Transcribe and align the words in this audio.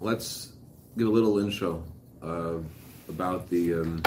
let's 0.00 0.52
give 0.96 1.06
a 1.06 1.10
little 1.10 1.38
intro 1.38 1.84
uh, 2.22 2.56
about 3.08 3.48
the 3.50 3.74
um, 3.74 4.02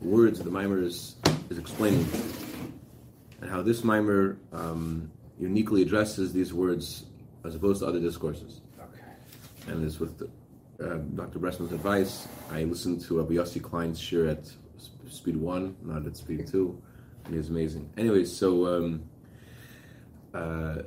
words 0.00 0.38
the 0.40 0.50
mimer 0.50 0.82
is, 0.82 1.16
is 1.50 1.58
explaining, 1.58 2.06
and 3.40 3.50
how 3.50 3.62
this 3.62 3.84
mimer 3.84 4.38
um, 4.52 5.10
uniquely 5.38 5.82
addresses 5.82 6.32
these 6.32 6.52
words 6.52 7.04
as 7.44 7.54
opposed 7.54 7.80
to 7.80 7.86
other 7.86 8.00
discourses. 8.00 8.60
Okay. 8.78 9.02
And 9.68 9.84
it's 9.84 10.00
with 10.00 10.22
uh, 10.80 10.94
Dr. 11.14 11.38
Bressman's 11.38 11.72
advice. 11.72 12.26
I 12.50 12.64
listened 12.64 13.00
to 13.02 13.20
Abu 13.20 13.34
Yossi 13.34 13.62
Klein's 13.62 14.00
shiur 14.00 14.30
at 14.30 14.46
sp- 14.46 15.08
speed 15.08 15.36
one, 15.36 15.76
not 15.82 16.06
at 16.06 16.16
speed 16.16 16.46
two, 16.46 16.80
and 17.24 17.34
he's 17.34 17.48
amazing. 17.48 17.90
Anyways, 17.96 18.34
so 18.34 18.66
um, 18.66 19.02
uh, 20.34 20.82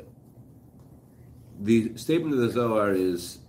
the 1.60 1.98
statement 1.98 2.34
of 2.34 2.40
the 2.40 2.50
Zohar 2.50 2.94
is 2.94 3.40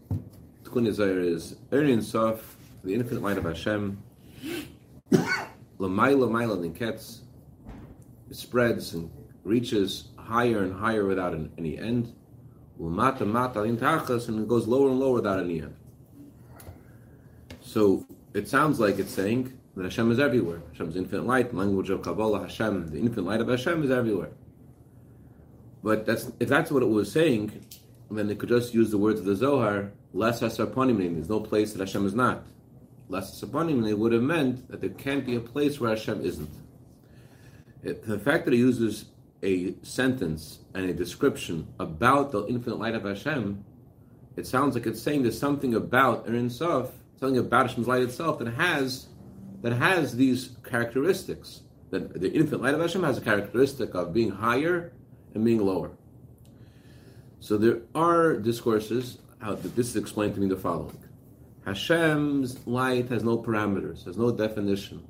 Tikkun 0.70 0.92
Zohar 0.92 1.18
is 1.18 1.56
Ein 1.72 2.00
Sof, 2.00 2.56
the 2.84 2.94
infinite 2.94 3.22
light 3.22 3.38
of 3.38 3.44
Hashem, 3.44 4.00
Lamaila 5.10 6.28
Maila 6.28 6.58
Ninketz, 6.58 7.20
it 8.30 8.36
spreads 8.36 8.94
and 8.94 9.10
reaches 9.42 10.08
higher 10.16 10.62
and 10.62 10.72
higher 10.72 11.06
without 11.06 11.32
an, 11.32 11.50
any 11.58 11.76
end. 11.78 12.14
Umata 12.80 13.26
Mata 13.26 13.60
Intachas, 13.60 14.28
and 14.28 14.40
it 14.40 14.48
goes 14.48 14.68
lower 14.68 14.88
and 14.88 15.00
lower 15.00 15.14
without 15.14 15.40
any 15.40 15.60
end. 15.60 15.74
So 17.60 18.06
it 18.32 18.48
sounds 18.48 18.78
like 18.78 18.98
it's 18.98 19.12
saying 19.12 19.58
that 19.76 19.82
Hashem 19.82 20.10
is 20.12 20.20
everywhere. 20.20 20.62
Hashem's 20.70 20.96
infinite 20.96 21.26
light, 21.26 21.52
language 21.52 21.90
of 21.90 22.02
Kabbalah, 22.02 22.42
Hashem, 22.42 22.88
the 22.88 22.98
infinite 22.98 23.26
light 23.26 23.40
of 23.40 23.48
Hashem 23.48 23.82
is 23.82 23.90
everywhere. 23.90 24.30
But 25.82 26.06
that's 26.06 26.30
if 26.38 26.48
that's 26.48 26.70
what 26.70 26.82
it 26.82 26.88
was 26.88 27.10
saying, 27.10 27.64
then 28.18 28.26
they 28.26 28.34
could 28.34 28.48
just 28.48 28.74
use 28.74 28.90
the 28.90 28.98
words 28.98 29.20
of 29.20 29.26
the 29.26 29.36
Zohar, 29.36 29.92
less 30.12 30.40
Hasaponim, 30.40 31.14
there's 31.14 31.28
no 31.28 31.40
place 31.40 31.72
that 31.72 31.80
Hashem 31.80 32.06
is 32.06 32.14
not. 32.14 32.44
Less 33.08 33.40
Hasaponim, 33.40 33.84
they 33.84 33.94
would 33.94 34.12
have 34.12 34.22
meant 34.22 34.68
that 34.70 34.80
there 34.80 34.90
can't 34.90 35.24
be 35.24 35.36
a 35.36 35.40
place 35.40 35.80
where 35.80 35.90
Hashem 35.90 36.20
isn't. 36.24 36.50
It, 37.82 38.06
the 38.06 38.18
fact 38.18 38.44
that 38.44 38.54
he 38.54 38.58
uses 38.60 39.06
a 39.42 39.74
sentence 39.82 40.58
and 40.74 40.90
a 40.90 40.92
description 40.92 41.68
about 41.78 42.32
the 42.32 42.46
infinite 42.46 42.78
light 42.78 42.94
of 42.94 43.04
Hashem, 43.04 43.64
it 44.36 44.46
sounds 44.46 44.74
like 44.74 44.86
it's 44.86 45.00
saying 45.00 45.22
there's 45.22 45.38
something 45.38 45.74
about 45.74 46.28
Ein 46.28 46.50
Sof, 46.50 46.90
something 47.18 47.38
about 47.38 47.68
Hashem's 47.68 47.88
light 47.88 48.02
itself 48.02 48.38
that 48.38 48.48
has 48.54 49.06
that 49.62 49.72
has 49.72 50.16
these 50.16 50.56
characteristics. 50.64 51.62
That 51.90 52.20
the 52.20 52.32
infinite 52.32 52.62
light 52.62 52.74
of 52.74 52.80
Hashem 52.80 53.02
has 53.02 53.18
a 53.18 53.20
characteristic 53.20 53.94
of 53.94 54.14
being 54.14 54.30
higher 54.30 54.92
and 55.34 55.44
being 55.44 55.58
lower. 55.58 55.90
So 57.40 57.56
there 57.56 57.80
are 57.94 58.36
discourses 58.36 59.18
how 59.40 59.54
this 59.54 59.88
is 59.88 59.96
explained 59.96 60.34
to 60.34 60.40
me 60.40 60.48
the 60.48 60.56
following: 60.56 61.02
Hashem's 61.64 62.66
light 62.66 63.08
has 63.08 63.24
no 63.24 63.38
parameters, 63.38 64.04
has 64.04 64.16
no 64.18 64.30
definition, 64.30 65.02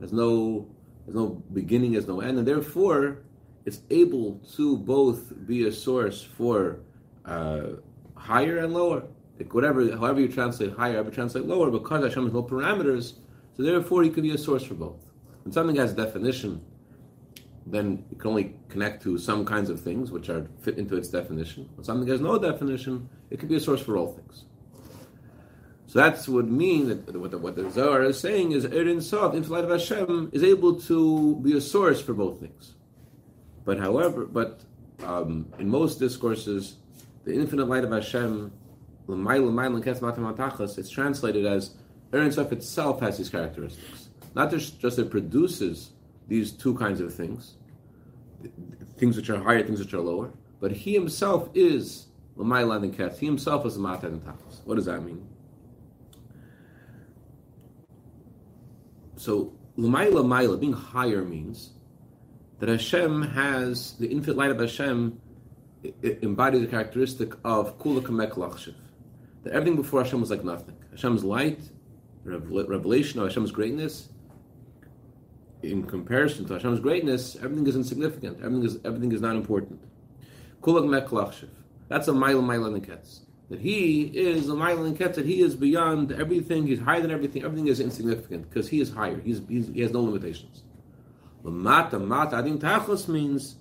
has 0.00 0.12
no 0.12 0.66
has 1.04 1.14
no 1.14 1.42
beginning, 1.52 1.92
has 1.92 2.06
no 2.06 2.20
end, 2.20 2.38
and 2.38 2.48
therefore 2.48 3.18
it's 3.66 3.80
able 3.90 4.40
to 4.56 4.78
both 4.78 5.32
be 5.46 5.66
a 5.66 5.72
source 5.72 6.22
for 6.22 6.80
uh, 7.26 7.66
higher 8.16 8.58
and 8.58 8.72
lower. 8.72 9.04
Like 9.38 9.52
whatever, 9.52 9.90
however 9.96 10.20
you 10.20 10.28
translate 10.28 10.72
higher, 10.72 10.92
however 10.94 11.10
you 11.10 11.14
translate 11.14 11.44
lower, 11.44 11.70
because 11.70 12.04
Hashem 12.04 12.24
has 12.24 12.32
no 12.32 12.42
parameters, 12.42 13.14
so 13.56 13.62
therefore 13.62 14.02
he 14.02 14.10
could 14.10 14.22
be 14.22 14.30
a 14.30 14.38
source 14.38 14.64
for 14.64 14.74
both. 14.74 15.00
When 15.42 15.52
something 15.52 15.76
has 15.76 15.92
definition, 15.92 16.64
then 17.66 18.04
it 18.10 18.18
can 18.18 18.30
only 18.30 18.54
connect 18.68 19.02
to 19.04 19.16
some 19.18 19.44
kinds 19.44 19.70
of 19.70 19.80
things 19.80 20.10
which 20.10 20.28
are 20.28 20.46
fit 20.60 20.78
into 20.78 20.96
its 20.96 21.08
definition. 21.08 21.68
When 21.74 21.84
something 21.84 22.08
has 22.08 22.20
no 22.20 22.38
definition, 22.38 23.08
it 23.30 23.38
can 23.38 23.48
be 23.48 23.56
a 23.56 23.60
source 23.60 23.80
for 23.80 23.96
all 23.96 24.12
things. 24.12 24.44
So 25.86 26.00
that's 26.00 26.28
would 26.28 26.50
mean 26.50 26.88
that 26.88 27.14
what 27.14 27.30
the, 27.30 27.38
what 27.38 27.56
the 27.56 27.70
Zohar 27.70 28.02
is 28.02 28.18
saying 28.18 28.52
is 28.52 28.64
Ein 28.66 29.00
Sof, 29.00 29.32
the 29.32 29.40
light 29.40 29.64
of 29.64 29.70
Hashem, 29.70 30.30
is 30.32 30.42
able 30.42 30.80
to 30.82 31.36
be 31.36 31.56
a 31.56 31.60
source 31.60 32.00
for 32.00 32.12
both 32.12 32.40
things. 32.40 32.74
But 33.64 33.78
however, 33.78 34.26
but 34.26 34.60
um, 35.02 35.46
in 35.58 35.70
most 35.70 35.98
discourses, 35.98 36.76
the 37.24 37.34
infinite 37.34 37.68
light 37.68 37.84
of 37.84 37.92
Hashem, 37.92 38.52
it's 39.06 40.90
translated 40.90 41.46
as 41.46 41.70
Erin 42.12 42.32
Sof 42.32 42.52
itself 42.52 43.00
has 43.00 43.18
these 43.18 43.28
characteristics. 43.28 44.08
Not 44.34 44.50
just, 44.50 44.80
just 44.80 44.98
it 44.98 45.10
produces 45.10 45.90
these 46.28 46.52
two 46.52 46.74
kinds 46.74 47.00
of 47.00 47.12
things, 47.12 47.54
things 48.96 49.16
which 49.16 49.30
are 49.30 49.38
higher, 49.38 49.62
things 49.62 49.78
which 49.78 49.94
are 49.94 50.00
lower, 50.00 50.32
but 50.60 50.72
he 50.72 50.94
himself 50.94 51.48
is 51.54 52.06
Lamaila 52.36 52.82
and 52.82 52.96
Ketz. 52.96 53.18
He 53.18 53.26
himself 53.26 53.66
is 53.66 53.78
Mata 53.78 54.06
and 54.06 54.22
Tachas. 54.22 54.64
What 54.64 54.76
does 54.76 54.86
that 54.86 55.02
mean? 55.02 55.26
So, 59.16 59.52
Lamaila 59.78 60.24
Maila, 60.24 60.58
being 60.58 60.72
higher 60.72 61.22
means 61.22 61.72
that 62.58 62.68
Hashem 62.68 63.22
has, 63.22 63.92
the 63.98 64.06
infinite 64.06 64.36
light 64.36 64.50
of 64.50 64.58
Hashem 64.58 65.20
embodies 66.02 66.62
the 66.62 66.66
characteristic 66.66 67.34
of 67.44 67.78
Kula 67.78 68.00
Kamek. 68.00 68.74
That 69.42 69.52
everything 69.52 69.76
before 69.76 70.02
Hashem 70.02 70.20
was 70.20 70.30
like 70.30 70.44
nothing. 70.44 70.76
Hashem's 70.90 71.24
light, 71.24 71.60
revelation 72.24 73.20
of 73.20 73.28
Hashem's 73.28 73.50
greatness, 73.50 74.08
in 75.70 75.84
comparison 75.84 76.46
to 76.46 76.54
Hashem's 76.54 76.80
greatness, 76.80 77.36
everything 77.36 77.66
is 77.66 77.76
insignificant. 77.76 78.38
Everything 78.38 78.64
is 78.64 78.78
everything 78.84 79.12
is 79.12 79.20
not 79.20 79.36
important. 79.36 79.80
Kulak 80.62 80.84
meklachshiv. 80.84 81.50
That's 81.88 82.08
a 82.08 82.12
mile 82.12 82.42
mile 82.42 82.70
neketz. 82.70 83.20
That 83.50 83.60
he 83.60 84.02
is 84.02 84.48
a 84.48 84.54
mile 84.54 84.78
neketz. 84.78 85.14
That 85.14 85.26
he 85.26 85.42
is 85.42 85.54
beyond 85.54 86.12
everything. 86.12 86.66
He's 86.66 86.80
higher 86.80 87.00
than 87.00 87.10
everything. 87.10 87.44
Everything 87.44 87.68
is 87.68 87.80
insignificant 87.80 88.48
because 88.48 88.68
he 88.68 88.80
is 88.80 88.90
higher. 88.90 89.20
He's, 89.20 89.42
he's, 89.48 89.68
he 89.68 89.80
has 89.80 89.92
no 89.92 90.00
limitations. 90.02 90.62
Mata 91.42 91.98
mata 91.98 92.38
adin 92.38 92.58
tachos 92.58 93.06
means 93.06 93.56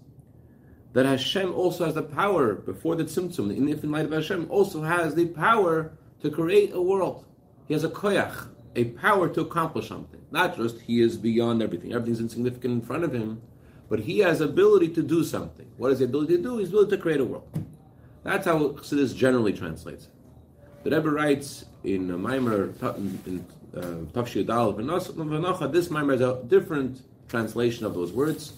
that 0.93 1.05
Hashem 1.05 1.53
also 1.53 1.85
has 1.85 1.95
the 1.95 2.03
power 2.03 2.53
before 2.53 2.95
the 2.95 3.03
tzimtzum. 3.03 3.49
The 3.49 3.55
infinite 3.55 3.91
light 3.91 4.05
of 4.05 4.11
Hashem 4.11 4.47
also 4.49 4.83
has 4.83 5.15
the 5.15 5.25
power 5.25 5.91
to 6.21 6.29
create 6.29 6.71
a 6.73 6.81
world. 6.81 7.25
He 7.67 7.73
has 7.73 7.83
a 7.83 7.89
koyach, 7.89 8.47
a 8.75 8.85
power 8.85 9.29
to 9.29 9.41
accomplish 9.41 9.87
something. 9.87 10.21
Not 10.31 10.57
just 10.57 10.81
he 10.81 11.01
is 11.01 11.17
beyond 11.17 11.61
everything, 11.61 11.93
everything's 11.93 12.19
insignificant 12.19 12.73
in 12.73 12.81
front 12.81 13.03
of 13.03 13.13
him, 13.13 13.41
but 13.89 13.99
he 13.99 14.19
has 14.19 14.41
ability 14.41 14.89
to 14.89 15.03
do 15.03 15.23
something. 15.23 15.67
What 15.77 15.91
is 15.91 15.99
the 15.99 16.05
ability 16.05 16.37
to 16.37 16.43
do? 16.43 16.57
He's 16.57 16.69
ability 16.69 16.95
to 16.95 17.01
create 17.01 17.19
a 17.19 17.25
world. 17.25 17.47
That's 18.23 18.45
how 18.45 18.69
Chassidus 18.69 19.15
generally 19.15 19.53
translates. 19.53 20.07
The 20.83 20.91
Rebbe 20.91 21.09
writes 21.09 21.65
in 21.83 22.09
a 22.11 22.17
Maimer, 22.17 22.73
in 23.27 23.45
uh, 23.75 23.79
Tafshir 24.13 24.45
Dal, 24.45 24.73
this 24.73 25.87
Maimer 25.89 26.11
has 26.11 26.21
a 26.21 26.43
different 26.47 27.01
translation 27.27 27.85
of 27.85 27.93
those 27.93 28.11
words. 28.11 28.53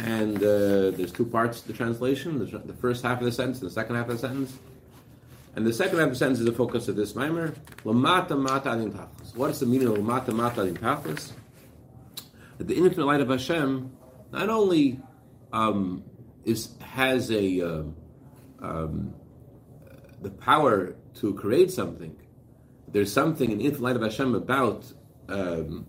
And 0.00 0.36
uh, 0.36 0.90
there's 0.90 1.12
two 1.12 1.24
parts 1.24 1.62
to 1.62 1.68
the 1.68 1.72
translation 1.72 2.38
the 2.38 2.74
first 2.74 3.02
half 3.02 3.18
of 3.18 3.24
the 3.24 3.32
sentence 3.32 3.60
and 3.60 3.70
the 3.70 3.74
second 3.74 3.96
half 3.96 4.08
of 4.08 4.20
the 4.20 4.28
sentence. 4.28 4.58
And 5.56 5.66
the 5.66 5.72
second 5.72 5.98
half 5.98 6.08
of 6.08 6.12
the 6.12 6.18
sentence 6.18 6.40
is 6.40 6.44
the 6.44 6.52
focus 6.52 6.86
of 6.86 6.96
this 6.96 7.14
mimer. 7.14 7.54
Lamata 7.82 8.38
mata. 8.38 9.08
What 9.34 9.50
is 9.50 9.60
the 9.60 9.66
meaning 9.66 9.88
of 9.88 9.94
lamata 9.94 10.28
mata 10.28 10.60
adin 10.60 10.76
tachlis? 10.76 11.32
That 12.58 12.68
the 12.68 12.76
infinite 12.76 13.06
light 13.06 13.22
of 13.22 13.30
Hashem 13.30 13.90
not 14.32 14.50
only 14.50 15.00
um, 15.54 16.04
is 16.44 16.74
has 16.80 17.30
a 17.30 17.62
um, 17.62 17.96
um, 18.60 19.14
the 20.20 20.30
power 20.30 20.94
to 21.14 21.34
create 21.34 21.70
something. 21.70 22.14
There's 22.88 23.12
something 23.12 23.50
in 23.50 23.58
infinite 23.60 23.82
light 23.82 23.96
of 23.96 24.02
Hashem 24.02 24.34
about 24.34 24.92
um, 25.30 25.86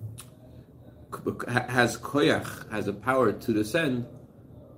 has 1.47 1.97
koyach, 1.97 2.71
has 2.71 2.87
a 2.87 2.93
power 2.93 3.33
to 3.33 3.53
descend, 3.53 4.07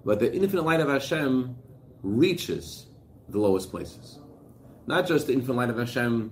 but 0.04 0.20
the 0.20 0.34
infinite 0.34 0.64
light 0.64 0.80
of 0.80 0.90
Hashem 0.90 1.56
reaches 2.02 2.88
the 3.28 3.38
lowest 3.38 3.70
places 3.70 4.19
not 4.90 5.06
just 5.06 5.28
the 5.28 5.34
infinite 5.34 5.56
light 5.56 5.70
of 5.70 5.78
Hashem 5.78 6.32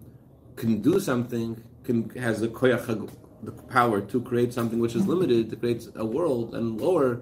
can 0.56 0.82
do 0.82 1.00
something, 1.00 1.64
can 1.84 2.10
has 2.26 2.42
the 2.42 2.48
koyach, 2.48 2.88
the 3.44 3.52
power 3.52 4.02
to 4.02 4.20
create 4.20 4.52
something 4.52 4.80
which 4.80 4.96
is 4.96 5.06
limited, 5.06 5.52
to 5.52 5.56
create 5.56 5.88
a 5.96 6.04
world 6.04 6.56
and 6.56 6.82
lower, 6.82 7.22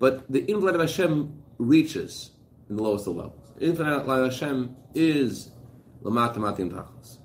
but 0.00 0.14
the 0.28 0.40
infinite 0.40 0.64
light 0.64 0.74
of 0.74 0.80
Hashem 0.80 1.40
reaches 1.58 2.32
in 2.68 2.74
the 2.76 2.82
lowest 2.82 3.06
of 3.06 3.14
levels. 3.14 3.52
Infinite 3.60 4.08
light 4.08 4.22
of 4.22 4.32
Hashem 4.32 4.74
is 4.92 5.52
lamata 6.02 6.38
tachas. 6.38 7.18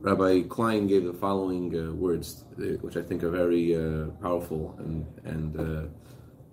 Rabbi 0.00 0.42
Klein 0.42 0.86
gave 0.86 1.04
the 1.04 1.14
following 1.14 1.74
uh, 1.74 1.92
words, 1.94 2.44
uh, 2.58 2.76
which 2.84 2.98
I 2.98 3.02
think 3.02 3.22
are 3.22 3.30
very 3.30 3.74
uh, 3.74 4.10
powerful, 4.20 4.74
and 4.78 5.06
and 5.24 5.48
uh, 5.58 5.82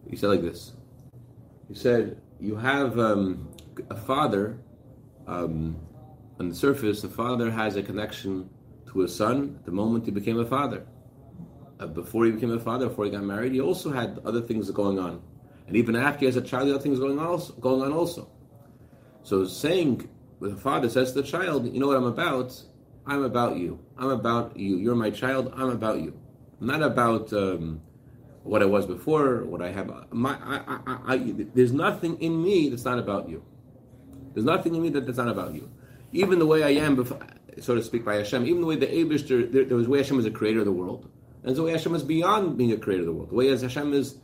he 0.10 0.16
said 0.16 0.30
like 0.30 0.42
this. 0.42 0.72
He 1.68 1.76
said, 1.76 2.22
"You 2.40 2.56
have 2.56 2.98
um, 3.00 3.50
a 3.90 3.98
father 3.98 4.60
um, 5.28 5.78
on 6.40 6.50
the 6.50 6.56
surface, 6.56 7.02
the 7.02 7.10
father 7.10 7.52
has 7.52 7.76
a 7.76 7.84
connection 7.84 8.50
to 8.92 9.00
his 9.00 9.16
son 9.16 9.60
the 9.66 9.72
moment 9.72 10.06
he 10.06 10.12
became 10.12 10.40
a 10.40 10.46
father. 10.46 10.86
Uh, 11.80 11.88
before 11.88 12.26
he 12.26 12.32
became 12.32 12.52
a 12.52 12.60
father, 12.60 12.88
before 12.88 13.06
he 13.06 13.12
got 13.12 13.24
married, 13.24 13.54
he 13.54 13.62
also 13.62 13.92
had 13.92 14.20
other 14.26 14.42
things 14.42 14.70
going 14.72 14.98
on. 14.98 15.22
And 15.68 15.76
even 15.76 15.96
after 15.96 16.22
he 16.22 16.26
has 16.26 16.38
a 16.38 16.42
child, 16.42 16.70
other 16.70 16.80
things 16.80 17.00
going 17.00 17.20
on 17.20 17.28
also. 17.28 17.54
Going 17.54 17.82
on 17.82 17.94
also. 17.94 18.30
So 19.24 19.46
saying 19.46 20.10
the 20.40 20.56
father 20.56 20.90
says 20.90 21.12
to 21.12 21.22
the 21.22 21.28
child, 21.28 21.72
"You 21.72 21.80
know 21.80 21.88
what 21.88 21.98
I'm 21.98 22.06
about? 22.06 22.60
I'm 23.06 23.24
about 23.24 23.58
you. 23.58 23.80
I'm 23.98 24.10
about 24.10 24.58
you. 24.58 24.78
You're 24.78 24.96
my 24.96 25.10
child. 25.10 25.54
I'm 25.56 25.70
about 25.70 26.00
you. 26.00 26.18
I'm 26.62 26.68
not 26.68 26.82
about 26.82 27.34
um, 27.34 27.82
what 28.44 28.62
I 28.62 28.66
was 28.66 28.86
before. 28.86 29.44
What 29.44 29.62
I 29.62 29.72
have. 29.72 29.92
My, 30.12 30.38
I, 30.42 30.80
I, 30.88 31.14
I, 31.14 31.18
there's 31.54 31.74
nothing 31.74 32.22
in 32.22 32.42
me 32.42 32.70
that's 32.70 32.86
not 32.86 33.00
about 33.00 33.30
you. 33.30 33.44
There's 34.38 34.46
nothing 34.46 34.76
in 34.76 34.84
me 34.84 34.90
that, 34.90 35.08
that's 35.08 35.18
not 35.18 35.30
about 35.30 35.56
you. 35.56 35.68
Even 36.12 36.38
the 36.38 36.46
way 36.46 36.62
I 36.62 36.86
am, 36.86 37.04
so 37.60 37.74
to 37.74 37.82
speak, 37.82 38.06
by 38.06 38.18
Hashem. 38.18 38.46
Even 38.46 38.62
the 38.62 38.68
way 38.68 38.76
the 38.76 38.86
Abishter, 38.86 39.52
there, 39.52 39.66
there 39.66 39.76
was 39.76 39.88
way 39.88 39.98
Hashem 39.98 40.20
is 40.20 40.28
a 40.28 40.30
creator 40.30 40.60
of 40.60 40.66
the 40.66 40.72
world, 40.72 41.10
and 41.44 41.56
the 41.56 41.64
way 41.64 41.72
Hashem 41.72 41.96
is 41.96 42.04
beyond 42.04 42.56
being 42.56 42.72
a 42.72 42.78
creator 42.78 43.02
of 43.02 43.08
the 43.08 43.14
world. 43.14 43.32
The 43.32 43.36
way 43.36 43.48
as 43.50 43.64
Hashem 43.64 43.96
is, 43.96 44.16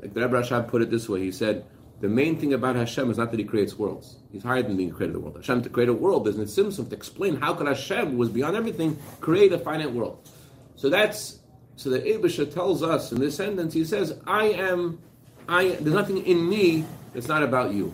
like 0.00 0.14
the 0.14 0.20
Rebbe 0.20 0.40
Rashab 0.40 0.68
put 0.68 0.80
it 0.80 0.92
this 0.92 1.08
way. 1.08 1.24
He 1.24 1.32
said 1.32 1.66
the 2.00 2.08
main 2.08 2.38
thing 2.38 2.54
about 2.54 2.76
Hashem 2.76 3.10
is 3.10 3.18
not 3.18 3.32
that 3.32 3.40
He 3.40 3.44
creates 3.44 3.76
worlds. 3.76 4.18
He's 4.30 4.44
higher 4.44 4.62
than 4.62 4.76
being 4.76 4.92
creator 4.92 5.16
of 5.16 5.22
the 5.22 5.26
world. 5.28 5.36
Hashem 5.38 5.62
to 5.62 5.68
create 5.68 5.88
a 5.88 5.92
world 5.92 6.26
there's 6.26 6.36
an 6.36 6.44
tzimtzum 6.44 6.88
to 6.88 6.94
explain 6.94 7.40
how 7.40 7.52
could 7.54 7.66
Hashem, 7.66 8.12
who 8.12 8.16
was 8.16 8.28
beyond 8.28 8.54
everything, 8.56 8.96
create 9.20 9.52
a 9.52 9.58
finite 9.58 9.90
world. 9.90 10.30
So 10.76 10.88
that's 10.88 11.40
so 11.74 11.90
the 11.90 11.98
Abisha 11.98 12.54
tells 12.54 12.84
us 12.84 13.10
in 13.10 13.18
this 13.18 13.34
sentence. 13.34 13.74
He 13.74 13.84
says, 13.84 14.20
"I 14.24 14.50
am, 14.50 15.00
I. 15.48 15.70
There's 15.70 15.96
nothing 15.96 16.24
in 16.24 16.48
me 16.48 16.84
that's 17.12 17.26
not 17.26 17.42
about 17.42 17.74
you." 17.74 17.92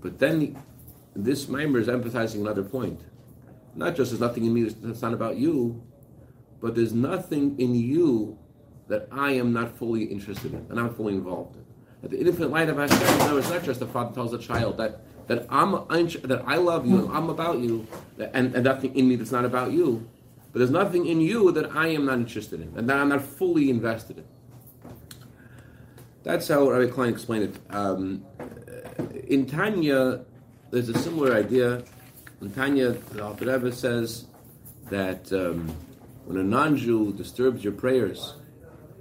But 0.00 0.18
then 0.18 0.56
this 1.14 1.48
mimer 1.48 1.78
is 1.78 1.88
emphasizing 1.88 2.40
another 2.40 2.62
point. 2.62 3.00
Not 3.74 3.96
just 3.96 4.10
there's 4.10 4.20
nothing 4.20 4.44
in 4.46 4.54
me 4.54 4.64
that's 4.64 5.02
not 5.02 5.12
about 5.12 5.36
you, 5.36 5.82
but 6.60 6.74
there's 6.74 6.92
nothing 6.92 7.58
in 7.58 7.74
you 7.74 8.38
that 8.88 9.08
I 9.12 9.32
am 9.32 9.52
not 9.52 9.76
fully 9.76 10.04
interested 10.04 10.52
in 10.52 10.66
and 10.68 10.80
I'm 10.80 10.94
fully 10.94 11.14
involved 11.14 11.56
in 11.56 11.64
At 12.04 12.10
the 12.10 12.20
infinite 12.20 12.50
light 12.50 12.68
of 12.68 12.76
Hashem. 12.76 13.18
No, 13.18 13.36
it's 13.36 13.48
not 13.48 13.62
just 13.62 13.80
the 13.80 13.86
father 13.86 14.14
tells 14.14 14.32
the 14.32 14.38
child 14.38 14.76
that 14.78 15.00
that 15.28 15.46
I'm 15.48 15.72
that 15.72 16.42
I 16.44 16.56
love 16.56 16.88
you, 16.88 17.04
and 17.04 17.16
I'm 17.16 17.30
about 17.30 17.60
you, 17.60 17.86
and, 18.18 18.52
and 18.52 18.64
nothing 18.64 18.96
in 18.96 19.08
me 19.08 19.14
that's 19.14 19.30
not 19.30 19.44
about 19.44 19.70
you. 19.70 20.08
But 20.52 20.58
there's 20.58 20.72
nothing 20.72 21.06
in 21.06 21.20
you 21.20 21.52
that 21.52 21.70
I 21.70 21.86
am 21.88 22.06
not 22.06 22.18
interested 22.18 22.60
in, 22.60 22.72
and 22.76 22.88
that 22.90 22.96
I'm 22.96 23.10
not 23.10 23.22
fully 23.22 23.70
invested 23.70 24.18
in. 24.18 24.24
That's 26.24 26.48
how 26.48 26.68
Rabbi 26.68 26.90
Klein 26.90 27.10
explained 27.10 27.44
it. 27.44 27.74
Um, 27.74 28.24
in 29.28 29.46
Tanya, 29.46 30.24
there's 30.70 30.88
a 30.88 30.98
similar 30.98 31.34
idea. 31.34 31.82
In 32.40 32.52
Tanya, 32.52 32.92
the 32.92 33.24
Rebbe 33.40 33.72
says 33.72 34.26
that 34.90 35.32
um, 35.32 35.68
when 36.24 36.38
a 36.38 36.42
non-Jew 36.42 37.14
disturbs 37.14 37.62
your 37.62 37.72
prayers, 37.72 38.34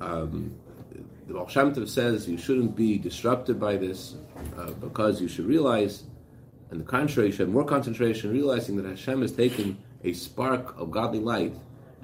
um, 0.02 0.56
the 1.28 1.34
Baal 1.34 1.48
Shem 1.48 1.74
Tov 1.74 1.88
says 1.88 2.28
you 2.28 2.38
shouldn't 2.38 2.76
be 2.76 2.98
disrupted 2.98 3.60
by 3.60 3.78
this 3.78 4.16
uh, 4.58 4.72
because 4.72 5.22
you 5.22 5.28
should 5.28 5.46
realize, 5.46 6.04
and 6.72 6.80
the 6.80 6.86
contrary, 6.86 7.30
you 7.30 7.34
should 7.34 7.48
have 7.48 7.54
more 7.54 7.66
concentration, 7.66 8.32
realizing 8.32 8.76
that 8.78 8.86
Hashem 8.86 9.24
is 9.24 9.32
taking 9.32 9.78
a 10.04 10.14
spark 10.14 10.80
of 10.80 10.92
godly 10.92 11.20
light 11.20 11.54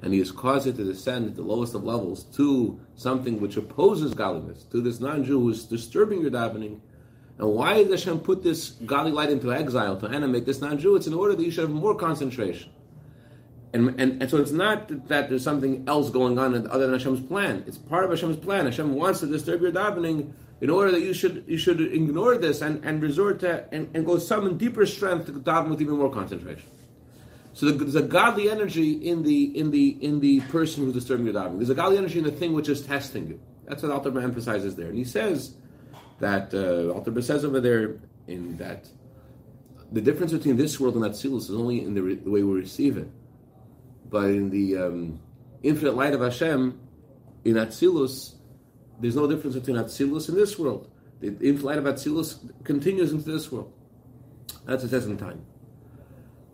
and 0.02 0.12
He 0.12 0.18
has 0.18 0.30
caused 0.30 0.66
it 0.66 0.76
to 0.76 0.84
descend 0.84 1.26
at 1.26 1.36
the 1.36 1.42
lowest 1.42 1.74
of 1.74 1.84
levels 1.84 2.24
to 2.36 2.78
something 2.94 3.40
which 3.40 3.56
opposes 3.56 4.14
godliness, 4.14 4.64
to 4.64 4.80
this 4.80 5.00
non-Jew 5.00 5.40
who 5.40 5.50
is 5.50 5.64
disturbing 5.64 6.20
your 6.20 6.30
davening. 6.30 6.80
And 7.38 7.48
why 7.50 7.74
did 7.74 7.90
Hashem 7.90 8.20
put 8.20 8.42
this 8.42 8.70
godly 8.70 9.12
light 9.12 9.30
into 9.30 9.52
exile 9.52 9.98
to 10.00 10.08
animate 10.08 10.46
this 10.46 10.60
non-Jew? 10.60 10.96
It's 10.96 11.06
in 11.06 11.14
order 11.14 11.34
that 11.34 11.42
you 11.42 11.50
should 11.50 11.64
have 11.64 11.70
more 11.70 11.94
concentration. 11.94 12.70
And, 13.72 14.00
and, 14.00 14.22
and 14.22 14.30
so 14.30 14.38
it's 14.38 14.52
not 14.52 15.08
that 15.08 15.28
there's 15.28 15.44
something 15.44 15.84
else 15.86 16.08
going 16.08 16.38
on 16.38 16.54
other 16.68 16.86
than 16.86 16.98
Hashem's 16.98 17.20
plan. 17.20 17.64
It's 17.66 17.76
part 17.76 18.04
of 18.04 18.10
Hashem's 18.10 18.38
plan. 18.38 18.64
Hashem 18.64 18.94
wants 18.94 19.20
to 19.20 19.26
disturb 19.26 19.60
your 19.60 19.72
davening 19.72 20.32
in 20.62 20.70
order 20.70 20.90
that 20.92 21.02
you 21.02 21.12
should 21.12 21.44
you 21.46 21.58
should 21.58 21.80
ignore 21.80 22.38
this 22.38 22.62
and, 22.62 22.82
and 22.84 23.02
resort 23.02 23.40
to 23.40 23.66
and, 23.72 23.94
and 23.94 24.06
go 24.06 24.18
summon 24.18 24.56
deeper 24.56 24.86
strength 24.86 25.26
to 25.26 25.32
daven 25.32 25.68
with 25.68 25.82
even 25.82 25.98
more 25.98 26.10
concentration. 26.10 26.70
So 27.52 27.70
there's 27.70 27.94
a 27.94 28.02
godly 28.02 28.50
energy 28.50 28.92
in 28.92 29.22
the 29.22 29.58
in 29.58 29.70
the 29.70 29.88
in 30.02 30.20
the 30.20 30.40
person 30.42 30.84
who's 30.84 30.94
disturbing 30.94 31.26
your 31.26 31.34
davening. 31.34 31.58
There's 31.58 31.70
a 31.70 31.74
godly 31.74 31.98
energy 31.98 32.18
in 32.18 32.24
the 32.24 32.30
thing 32.30 32.54
which 32.54 32.70
is 32.70 32.80
testing 32.80 33.28
you. 33.28 33.40
That's 33.66 33.82
what 33.82 33.92
Alter 33.92 34.18
emphasizes 34.20 34.76
there, 34.76 34.88
and 34.88 34.96
he 34.96 35.04
says 35.04 35.54
that 36.20 36.54
uh, 36.54 36.92
Alter 36.92 37.20
says 37.22 37.44
over 37.44 37.60
there 37.60 37.98
in 38.26 38.56
that 38.56 38.88
the 39.92 40.00
difference 40.00 40.32
between 40.32 40.56
this 40.56 40.80
world 40.80 40.94
and 40.94 41.04
that 41.04 41.12
Atzilus 41.12 41.42
is 41.42 41.52
only 41.52 41.82
in 41.82 41.94
the, 41.94 42.02
re- 42.02 42.14
the 42.14 42.30
way 42.30 42.42
we 42.42 42.58
receive 42.58 42.96
it 42.96 43.08
but 44.10 44.30
in 44.30 44.50
the 44.50 44.76
um, 44.76 45.20
infinite 45.62 45.96
light 45.96 46.14
of 46.14 46.20
Hashem, 46.20 46.78
in 47.44 47.54
Atzilus, 47.54 48.34
there's 49.00 49.16
no 49.16 49.26
difference 49.26 49.56
between 49.56 49.76
Atzilus 49.76 50.28
and 50.28 50.36
this 50.36 50.58
world. 50.58 50.90
The 51.20 51.28
infinite 51.28 51.64
light 51.64 51.78
of 51.78 51.84
Atzilus 51.84 52.38
continues 52.64 53.12
into 53.12 53.30
this 53.30 53.50
world. 53.50 53.72
That's 54.64 54.84
a 54.84 54.88
test 54.88 55.06
in 55.06 55.16
time. 55.16 55.44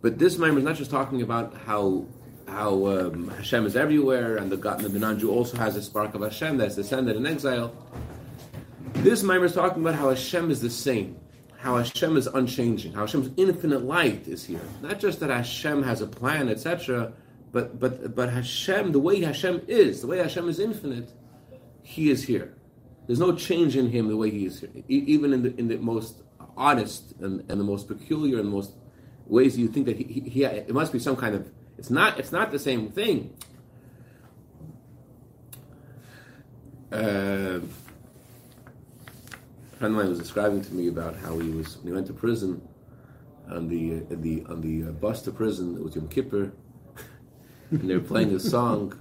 But 0.01 0.19
this 0.19 0.37
Maimer 0.37 0.57
is 0.57 0.63
not 0.63 0.75
just 0.75 0.91
talking 0.91 1.21
about 1.21 1.55
how 1.65 2.05
how 2.47 2.87
um, 2.87 3.29
Hashem 3.29 3.65
is 3.65 3.75
everywhere, 3.75 4.37
and 4.37 4.51
the 4.51 4.57
the 4.57 4.99
non-Jew 4.99 5.31
also 5.31 5.57
has 5.57 5.75
a 5.75 5.81
spark 5.81 6.13
of 6.13 6.21
Hashem 6.21 6.57
that's 6.57 6.75
descended 6.75 7.15
in 7.15 7.25
exile. 7.25 7.73
This 9.03 9.21
Maimer 9.21 9.43
is 9.43 9.53
talking 9.53 9.81
about 9.83 9.95
how 9.95 10.07
Hashem 10.07 10.49
is 10.49 10.61
the 10.61 10.69
same, 10.69 11.17
how 11.57 11.75
Hashem 11.75 12.15
is 12.15 12.27
unchanging, 12.27 12.93
how 12.93 13.01
Hashem's 13.01 13.31
infinite 13.35 13.83
light 13.83 14.29
is 14.29 14.45
here. 14.45 14.61
Not 14.81 14.97
just 14.97 15.19
that 15.19 15.29
Hashem 15.29 15.83
has 15.83 15.99
a 15.99 16.07
plan, 16.07 16.47
etc., 16.47 17.11
but 17.51 17.81
but 17.81 18.15
but 18.15 18.29
Hashem, 18.29 18.93
the 18.93 18.99
way 18.99 19.19
Hashem 19.19 19.63
is, 19.67 19.99
the 19.99 20.07
way 20.07 20.19
Hashem 20.19 20.47
is 20.47 20.57
infinite, 20.57 21.11
He 21.81 22.11
is 22.11 22.23
here. 22.23 22.55
There's 23.05 23.19
no 23.19 23.35
change 23.35 23.75
in 23.75 23.89
Him 23.89 24.07
the 24.07 24.15
way 24.15 24.29
He 24.31 24.45
is 24.45 24.61
here, 24.61 24.69
e- 24.73 24.83
even 24.87 25.33
in 25.33 25.43
the 25.43 25.53
in 25.57 25.67
the 25.67 25.77
most 25.77 26.23
honest 26.55 27.13
and, 27.19 27.43
and 27.51 27.59
the 27.59 27.65
most 27.65 27.89
peculiar 27.89 28.39
and 28.39 28.47
most 28.47 28.71
ways 29.25 29.57
you 29.57 29.67
think 29.67 29.85
that 29.87 29.97
he, 29.97 30.03
he, 30.03 30.19
he, 30.29 30.43
it 30.45 30.73
must 30.73 30.93
be 30.93 30.99
some 30.99 31.17
kind 31.17 31.35
of 31.35 31.51
it's 31.77 31.89
not 31.89 32.19
it's 32.19 32.31
not 32.31 32.51
the 32.51 32.59
same 32.59 32.89
thing. 32.89 33.35
Uh, 36.89 37.59
friend 39.83 39.95
of 39.95 40.01
mine 40.01 40.09
was 40.11 40.19
describing 40.19 40.61
to 40.61 40.73
me 40.73 40.87
about 40.87 41.13
how 41.13 41.37
he 41.39 41.49
was 41.49 41.75
when 41.79 41.87
he 41.87 41.91
went 41.91 42.07
to 42.07 42.13
prison 42.13 42.65
on 43.49 43.67
the 43.67 43.95
uh, 43.95 44.15
the 44.21 44.41
on 44.47 44.61
the 44.61 44.87
uh, 44.87 44.93
bus 44.93 45.21
to 45.21 45.29
prison. 45.29 45.75
It 45.75 45.83
was 45.83 45.93
Yom 45.93 46.07
Kippur 46.07 46.53
and 47.69 47.89
they 47.89 47.95
were 47.95 48.07
playing 48.13 48.33
a 48.33 48.39
song 48.39 48.93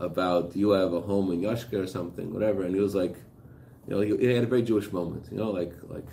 about 0.00 0.56
you 0.56 0.70
have 0.70 0.94
a 0.94 1.02
home 1.02 1.30
in 1.30 1.42
Yashka 1.42 1.74
or 1.74 1.86
something, 1.86 2.32
whatever. 2.32 2.62
And 2.62 2.74
he 2.74 2.80
was 2.80 2.94
like, 2.94 3.16
you 3.86 3.94
know, 3.94 4.00
he, 4.00 4.16
he 4.16 4.32
had 4.32 4.44
a 4.44 4.46
very 4.46 4.62
Jewish 4.62 4.90
moment, 4.92 5.26
you 5.30 5.36
know, 5.36 5.50
like 5.50 5.74
like. 5.88 6.08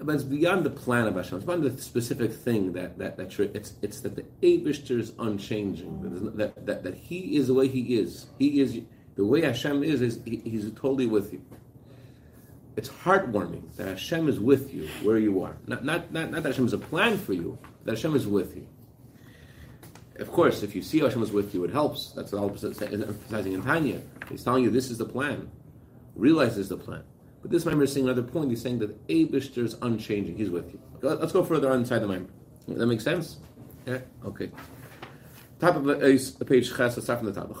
But 0.00 0.14
it's 0.14 0.24
beyond 0.24 0.64
the 0.64 0.70
plan 0.70 1.06
of 1.06 1.14
Hashem. 1.14 1.36
It's 1.36 1.44
beyond 1.44 1.64
the 1.64 1.76
specific 1.82 2.32
thing 2.32 2.72
that 2.72 2.96
that 2.96 3.18
that 3.18 3.38
it's 3.54 3.74
it's 3.82 4.00
that 4.00 4.16
the 4.16 4.24
Abishter 4.40 4.98
is 4.98 5.12
unchanging. 5.18 5.92
That, 6.38 6.64
that 6.64 6.84
that 6.84 6.94
He 6.94 7.36
is 7.36 7.48
the 7.48 7.54
way 7.54 7.68
He 7.68 7.98
is. 7.98 8.28
He 8.38 8.62
is 8.62 8.80
the 9.16 9.24
way 9.24 9.42
Hashem 9.42 9.82
is. 9.82 10.00
Is 10.00 10.20
he, 10.24 10.36
He's 10.44 10.70
totally 10.72 11.06
with 11.06 11.32
you. 11.32 11.42
It's 12.76 12.88
heartwarming 12.88 13.74
that 13.76 13.86
Hashem 13.86 14.28
is 14.28 14.40
with 14.40 14.74
you 14.74 14.88
where 15.02 15.18
you 15.18 15.42
are. 15.42 15.56
Not 15.66 15.84
not 15.84 16.12
not, 16.12 16.30
not 16.30 16.42
that 16.42 16.50
Hashem 16.50 16.66
is 16.66 16.72
a 16.72 16.78
plan 16.78 17.18
for 17.18 17.32
you. 17.32 17.58
That 17.84 17.92
Hashem 17.92 18.16
is 18.16 18.26
with 18.26 18.56
you. 18.56 18.66
Of 20.16 20.30
course, 20.30 20.62
if 20.62 20.74
you 20.76 20.82
see 20.82 21.00
Hashem 21.00 21.22
is 21.22 21.32
with 21.32 21.54
you, 21.54 21.64
it 21.64 21.70
helps. 21.70 22.12
That's 22.12 22.32
what 22.32 22.40
Allah 22.40 22.52
is 22.52 22.82
emphasizing 22.82 23.52
in 23.52 23.62
Tanya. 23.62 24.00
He's 24.30 24.44
telling 24.44 24.62
you 24.62 24.70
this 24.70 24.90
is 24.90 24.98
the 24.98 25.04
plan. 25.04 25.50
Realize 26.14 26.50
this 26.50 26.64
is 26.64 26.68
the 26.68 26.76
plan. 26.76 27.02
But 27.42 27.50
this 27.50 27.64
Maimer 27.64 27.82
is 27.82 27.92
saying 27.92 28.06
another 28.06 28.22
point. 28.22 28.50
He's 28.50 28.62
saying 28.62 28.78
that 28.78 29.06
Abishter 29.08 29.64
is 29.64 29.76
unchanging. 29.82 30.36
He's 30.36 30.50
with 30.50 30.72
you. 30.72 30.80
Let's 31.02 31.32
go 31.32 31.44
further 31.44 31.70
on 31.70 31.80
inside 31.80 31.98
the 31.98 32.06
Maimer. 32.06 32.28
That 32.68 32.86
makes 32.86 33.04
sense? 33.04 33.38
Yeah? 33.86 33.98
Okay. 34.24 34.50
Of 35.64 35.84
the 35.84 36.44
page, 36.44 36.68
Ches, 36.68 36.78
let's 36.78 37.04
start 37.04 37.20
from 37.20 37.32
the 37.32 37.40
top. 37.40 37.58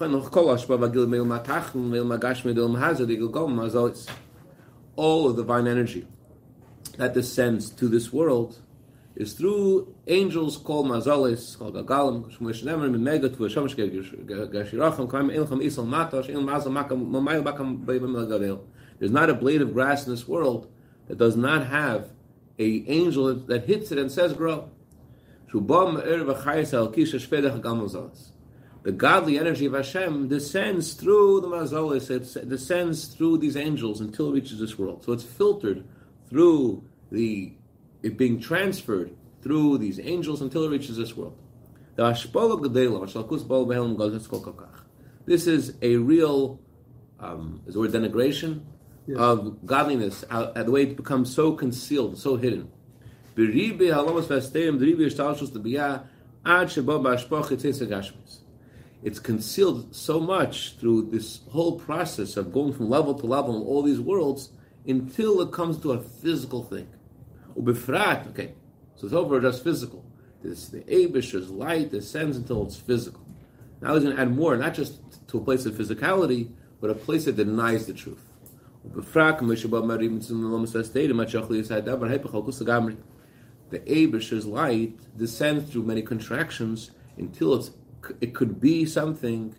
All 4.96 5.26
of 5.26 5.36
the 5.36 5.42
divine 5.42 5.66
energy 5.66 6.06
that 6.98 7.14
descends 7.14 7.70
to 7.70 7.88
this 7.88 8.12
world 8.12 8.58
is 9.16 9.32
through 9.32 9.94
angels 10.06 10.58
called 10.58 10.86
mazalis, 10.86 11.56
called 11.58 11.76
gagalim, 11.76 12.30
nemer 12.38 12.90
min 12.90 13.06
il 13.06 13.16
mazal 15.86 16.72
makam 16.72 17.10
bakam. 17.42 18.60
There's 18.98 19.10
not 19.10 19.30
a 19.30 19.34
blade 19.34 19.62
of 19.62 19.72
grass 19.72 20.04
in 20.04 20.12
this 20.12 20.28
world 20.28 20.70
that 21.08 21.16
does 21.16 21.36
not 21.36 21.68
have 21.68 22.10
a 22.58 22.84
angel 22.86 23.34
that 23.34 23.64
hits 23.64 23.90
it 23.92 23.98
and 23.98 24.12
says 24.12 24.34
grow. 24.34 24.68
The 28.82 28.92
godly 28.92 29.38
energy 29.38 29.66
of 29.66 29.72
Hashem 29.72 30.28
descends 30.28 30.92
through 30.94 31.40
the 31.40 31.48
mazalis, 31.48 32.10
it 32.10 32.48
descends 32.48 33.06
through 33.06 33.38
these 33.38 33.56
angels 33.56 34.00
until 34.00 34.28
it 34.28 34.32
reaches 34.32 34.58
this 34.58 34.78
world. 34.78 35.04
So 35.04 35.12
it's 35.12 35.24
filtered 35.24 35.84
through 36.28 36.84
the 37.10 37.54
it 38.02 38.18
being 38.18 38.38
transferred 38.38 39.16
through 39.42 39.78
these 39.78 39.98
angels 39.98 40.42
until 40.42 40.64
it 40.64 40.70
reaches 40.70 40.96
this 40.96 41.16
world. 41.16 41.38
This 45.26 45.46
is 45.46 45.74
a 45.80 45.96
real, 45.96 46.60
um, 47.20 47.62
is 47.66 47.74
the 47.74 47.80
word 47.80 47.92
denigration, 47.92 48.64
yes. 49.06 49.18
of 49.18 49.64
godliness, 49.64 50.24
uh, 50.28 50.62
the 50.62 50.70
way 50.70 50.82
it 50.82 50.96
becomes 50.96 51.34
so 51.34 51.52
concealed, 51.52 52.18
so 52.18 52.36
hidden. 52.36 52.70
It's 59.02 59.18
concealed 59.18 59.94
so 59.94 60.20
much 60.20 60.76
through 60.76 61.10
this 61.10 61.40
whole 61.50 61.78
process 61.78 62.36
of 62.36 62.52
going 62.52 62.72
from 62.72 62.88
level 62.88 63.14
to 63.14 63.26
level 63.26 63.56
in 63.56 63.62
all 63.62 63.82
these 63.82 64.00
worlds 64.00 64.50
until 64.86 65.40
it 65.40 65.52
comes 65.52 65.78
to 65.78 65.92
a 65.92 66.00
physical 66.00 66.62
thing. 66.62 66.88
Okay, 67.58 68.54
so 68.96 69.06
it's 69.06 69.14
over 69.14 69.40
just 69.40 69.64
physical. 69.64 70.04
This 70.42 70.68
the 70.68 70.84
Abish's 70.92 71.50
light 71.50 71.90
descends 71.90 72.36
until 72.36 72.64
it's 72.64 72.76
physical. 72.76 73.24
Now 73.80 73.94
he's 73.94 74.04
going 74.04 74.16
to 74.16 74.22
add 74.22 74.34
more, 74.34 74.56
not 74.56 74.74
just 74.74 75.00
to 75.28 75.38
a 75.38 75.40
place 75.40 75.66
of 75.66 75.74
physicality, 75.74 76.50
but 76.80 76.90
a 76.90 76.94
place 76.94 77.24
that 77.24 77.36
denies 77.36 77.86
the 77.86 77.94
truth. 77.94 78.22
The 83.74 83.82
Abish's 83.92 84.46
light 84.46 84.96
descends 85.18 85.68
through 85.68 85.82
many 85.82 86.00
contractions 86.00 86.92
until 87.16 87.54
it's, 87.54 87.72
it 88.20 88.32
could 88.32 88.60
be 88.60 88.86
something 88.86 89.56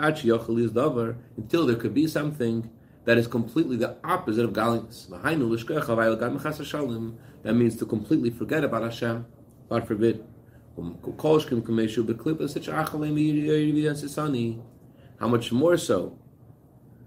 until 0.00 1.66
there 1.66 1.76
could 1.76 1.94
be 1.94 2.08
something 2.08 2.70
that 3.04 3.18
is 3.18 3.28
completely 3.28 3.76
the 3.76 3.98
opposite 4.02 4.44
of 4.44 4.52
godliness. 4.52 5.06
That 7.44 7.54
means 7.54 7.76
to 7.76 7.86
completely 7.86 8.30
forget 8.30 8.64
about 8.64 8.82
Hashem, 8.82 9.26
God 9.68 9.86
forbid. 9.86 10.24
How 15.20 15.28
much 15.28 15.52
more 15.52 15.76
so 15.76 16.18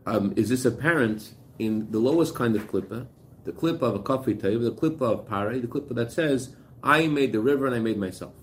um, 0.06 0.34
is 0.38 0.48
this 0.48 0.64
apparent 0.64 1.34
in 1.60 1.92
the 1.92 2.00
lowest 2.00 2.34
kind 2.34 2.56
of 2.56 2.66
klippa, 2.72 3.08
the 3.46 3.52
klippa 3.52 3.84
of 3.84 3.96
a 3.96 4.00
coffee 4.00 4.36
table, 4.36 4.66
the 4.66 4.72
klippa 4.72 5.02
of 5.02 5.28
pare, 5.28 5.58
the 5.60 5.68
klippa 5.68 5.96
that 5.96 6.12
says, 6.12 6.56
I 6.84 7.08
made 7.08 7.32
the 7.32 7.40
river 7.40 7.66
and 7.66 7.76
I 7.76 7.80
made 7.80 7.98
myself. 7.98 8.34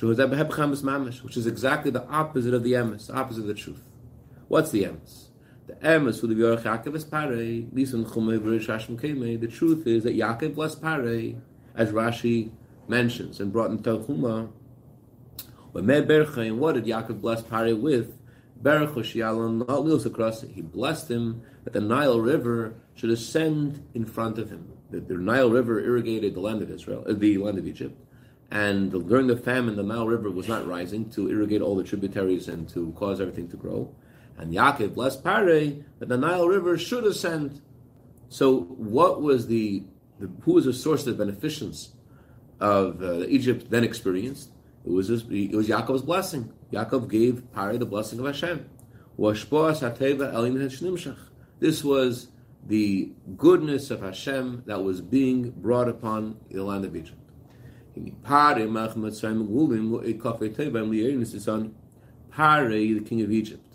Which 0.00 1.36
is 1.36 1.46
exactly 1.46 1.90
the 1.90 2.06
opposite 2.08 2.54
of 2.54 2.62
the 2.62 2.72
emes, 2.72 3.14
opposite 3.14 3.42
of 3.42 3.46
the 3.48 3.54
truth. 3.54 3.82
What's 4.48 4.70
the 4.70 4.84
emes? 4.84 5.28
The 5.66 5.74
emes 5.74 6.20
for 6.20 6.26
the 6.26 6.34
Yorach 6.34 6.62
Yaakov 6.62 6.96
is 6.96 7.04
pare, 7.04 7.28
the 9.38 9.46
truth 9.48 9.86
is 9.86 10.02
that 10.04 10.16
Yaakov 10.16 10.54
blessed 10.54 10.80
pare, 10.82 11.34
as 11.74 11.92
Rashi 11.92 12.50
mentions 12.88 13.40
and 13.40 13.52
brought 13.52 13.70
in 13.70 13.78
Tanchuma. 13.78 14.50
What 15.72 15.86
did 15.86 16.06
Yaakov 16.84 17.20
bless 17.20 17.42
pare 17.42 17.76
with? 17.76 18.18
He 18.62 20.62
blessed 20.62 21.10
him 21.10 21.42
that 21.64 21.72
the 21.72 21.80
Nile 21.80 22.20
River 22.20 22.74
should 22.94 23.10
ascend 23.10 23.84
in 23.94 24.04
front 24.04 24.38
of 24.38 24.50
him. 24.50 24.72
The, 24.90 25.00
the 25.00 25.14
Nile 25.14 25.50
River 25.50 25.80
irrigated 25.80 26.34
the 26.34 26.40
land 26.40 26.62
of 26.62 26.70
Israel, 26.70 27.04
uh, 27.08 27.14
the 27.14 27.38
land 27.38 27.58
of 27.58 27.66
Egypt, 27.66 27.98
and 28.52 28.92
the, 28.92 29.00
during 29.00 29.26
the 29.26 29.36
famine, 29.36 29.76
the 29.76 29.82
Nile 29.82 30.06
River 30.06 30.30
was 30.30 30.46
not 30.46 30.66
rising 30.66 31.08
to 31.10 31.30
irrigate 31.30 31.62
all 31.62 31.74
the 31.74 31.82
tributaries 31.82 32.48
and 32.48 32.68
to 32.68 32.92
cause 32.92 33.20
everything 33.20 33.48
to 33.48 33.56
grow. 33.56 33.92
And 34.36 34.52
Yaakov 34.52 34.94
blessed 34.94 35.24
Pare 35.24 35.72
that 35.98 36.08
the 36.08 36.18
Nile 36.18 36.46
River 36.46 36.76
should 36.76 37.04
ascend. 37.04 37.62
So, 38.28 38.60
what 38.60 39.22
was 39.22 39.46
the, 39.46 39.84
the 40.20 40.30
who 40.42 40.52
was 40.52 40.66
the 40.66 40.72
source 40.72 41.06
of 41.06 41.16
the 41.16 41.24
beneficence 41.24 41.92
of 42.60 43.02
uh, 43.02 43.26
Egypt 43.26 43.70
then 43.70 43.84
experienced? 43.84 44.50
It 44.84 44.90
was 44.90 45.08
his, 45.08 45.22
it 45.30 45.52
was 45.52 45.68
Yaakov's 45.68 46.02
blessing. 46.02 46.52
Yaakov 46.72 47.08
gave 47.10 47.52
Pari 47.52 47.76
the 47.76 47.86
blessing 47.86 48.18
of 48.18 48.26
Hashem. 48.26 48.68
This 51.60 51.84
was 51.84 52.28
the 52.66 53.12
goodness 53.36 53.90
of 53.90 54.00
Hashem 54.00 54.62
that 54.66 54.82
was 54.82 55.00
being 55.00 55.50
brought 55.50 55.88
upon 55.88 56.38
the 56.50 56.64
land 56.64 56.84
of 56.84 56.96
Egypt. 56.96 57.18
Pari, 58.22 58.64
the 62.94 63.00
king 63.04 63.20
of 63.20 63.30
Egypt. 63.30 63.66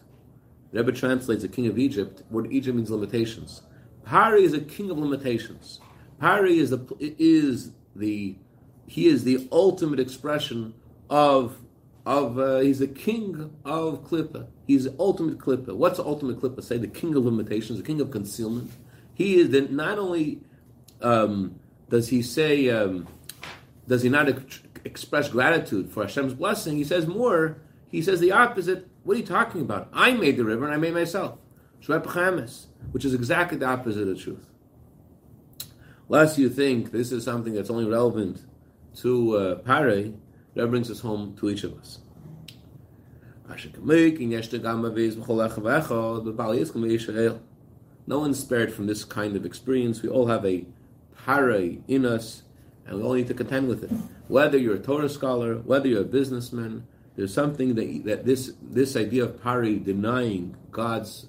Rebbe 0.71 0.91
translates 0.91 1.43
the 1.43 1.47
king 1.47 1.67
of 1.67 1.77
Egypt. 1.77 2.23
Word 2.31 2.51
Egypt 2.51 2.75
means 2.75 2.89
limitations. 2.89 3.61
Pari 4.03 4.43
is 4.43 4.53
a 4.53 4.59
king 4.59 4.89
of 4.89 4.97
limitations. 4.97 5.79
Pari 6.19 6.57
is 6.57 6.71
the 6.71 6.83
is 6.99 7.71
the 7.95 8.35
he 8.87 9.07
is 9.07 9.23
the 9.23 9.47
ultimate 9.51 9.99
expression 9.99 10.73
of 11.09 11.57
of 12.07 12.39
uh, 12.39 12.59
he's 12.59 12.79
the 12.79 12.87
king 12.87 13.53
of 13.65 14.05
klippa. 14.05 14.47
He's 14.65 14.85
the 14.85 14.95
ultimate 14.97 15.39
klippa. 15.39 15.75
What's 15.75 15.97
the 15.97 16.05
ultimate 16.05 16.39
klippa? 16.39 16.63
Say 16.63 16.77
the 16.77 16.87
king 16.87 17.13
of 17.15 17.25
limitations, 17.25 17.77
the 17.77 17.85
king 17.85 17.99
of 17.99 18.11
concealment. 18.11 18.71
He 19.13 19.41
is 19.41 19.49
the, 19.49 19.61
not 19.61 19.99
only 19.99 20.39
um, 21.01 21.59
does 21.89 22.07
he 22.07 22.21
say 22.21 22.69
um, 22.69 23.09
does 23.89 24.03
he 24.03 24.09
not 24.09 24.29
ex- 24.29 24.61
express 24.85 25.27
gratitude 25.27 25.91
for 25.91 26.03
Hashem's 26.03 26.33
blessing. 26.33 26.77
He 26.77 26.85
says 26.85 27.07
more. 27.07 27.57
He 27.91 28.01
says 28.01 28.21
the 28.21 28.31
opposite. 28.31 28.87
What 29.03 29.17
are 29.17 29.19
you 29.19 29.25
talking 29.25 29.59
about? 29.59 29.89
I 29.91 30.13
made 30.13 30.37
the 30.37 30.45
river 30.45 30.63
and 30.63 30.73
I 30.73 30.77
made 30.77 30.93
myself. 30.93 31.39
Which 32.91 33.03
is 33.03 33.13
exactly 33.13 33.57
the 33.57 33.65
opposite 33.65 34.07
of 34.07 34.21
truth. 34.21 34.47
Lest 36.07 36.37
you 36.37 36.49
think 36.49 36.91
this 36.91 37.11
is 37.11 37.25
something 37.25 37.53
that's 37.53 37.69
only 37.69 37.85
relevant 37.85 38.45
to 39.01 39.35
uh, 39.35 39.55
Pare, 39.55 40.13
that 40.57 40.67
brings 40.67 40.89
us 40.89 40.99
home 40.99 41.35
to 41.39 41.49
each 41.49 41.63
of 41.63 41.77
us. 41.77 41.99
No 48.07 48.19
one's 48.19 48.39
spared 48.39 48.73
from 48.73 48.87
this 48.87 49.05
kind 49.05 49.35
of 49.35 49.45
experience. 49.45 50.01
We 50.01 50.09
all 50.09 50.27
have 50.27 50.45
a 50.45 50.65
pare 51.25 51.51
in 51.87 52.05
us, 52.05 52.41
and 52.85 52.97
we 52.97 53.03
all 53.03 53.13
need 53.13 53.27
to 53.27 53.33
contend 53.33 53.67
with 53.67 53.83
it. 53.83 53.91
Whether 54.27 54.57
you're 54.57 54.75
a 54.75 54.79
Torah 54.79 55.09
scholar, 55.09 55.57
whether 55.57 55.87
you're 55.87 56.01
a 56.01 56.05
businessman, 56.05 56.87
there's 57.15 57.33
something 57.33 57.75
that, 57.75 58.03
that 58.05 58.25
this 58.25 58.53
this 58.61 58.95
idea 58.95 59.25
of 59.25 59.41
pare 59.41 59.63
denying 59.63 60.55
God's 60.71 61.27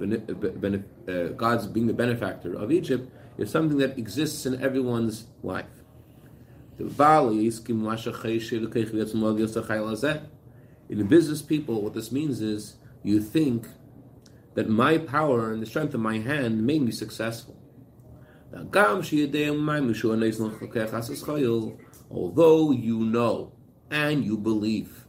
uh, 0.00 1.28
God's 1.36 1.66
being 1.66 1.86
the 1.88 1.92
benefactor 1.92 2.54
of 2.54 2.72
Egypt 2.72 3.10
is 3.36 3.50
something 3.50 3.78
that 3.78 3.98
exists 3.98 4.46
in 4.46 4.62
everyone's 4.62 5.26
life. 5.42 5.81
In 6.82 6.88
the 10.98 11.04
business 11.04 11.42
people, 11.42 11.80
what 11.80 11.94
this 11.94 12.10
means 12.10 12.40
is 12.40 12.74
you 13.04 13.20
think 13.20 13.68
that 14.54 14.68
my 14.68 14.98
power 14.98 15.52
and 15.52 15.62
the 15.62 15.66
strength 15.66 15.94
of 15.94 16.00
my 16.00 16.18
hand 16.18 16.66
made 16.66 16.82
me 16.82 16.90
successful. 16.90 17.56
Although 22.10 22.72
you 22.72 22.98
know 22.98 23.52
and 23.90 24.24
you 24.24 24.36
believe 24.36 25.06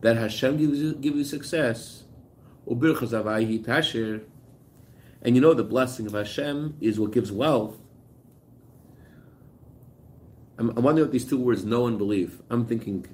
that 0.00 0.16
Hashem 0.16 0.56
gives 0.56 0.78
you, 0.80 0.94
gives 0.96 1.16
you 1.16 1.24
success, 1.24 2.02
and 2.66 2.82
you 5.34 5.40
know 5.40 5.54
the 5.54 5.64
blessing 5.64 6.06
of 6.06 6.14
Hashem 6.14 6.76
is 6.80 6.98
what 6.98 7.12
gives 7.12 7.30
wealth, 7.30 7.78
I'm, 10.58 10.70
I'm 10.70 10.82
wondering 10.82 11.06
what 11.06 11.12
these 11.12 11.24
two 11.24 11.38
words 11.38 11.64
know 11.64 11.86
and 11.86 11.98
believe. 11.98 12.40
I'm 12.50 12.66
thinking, 12.66 13.06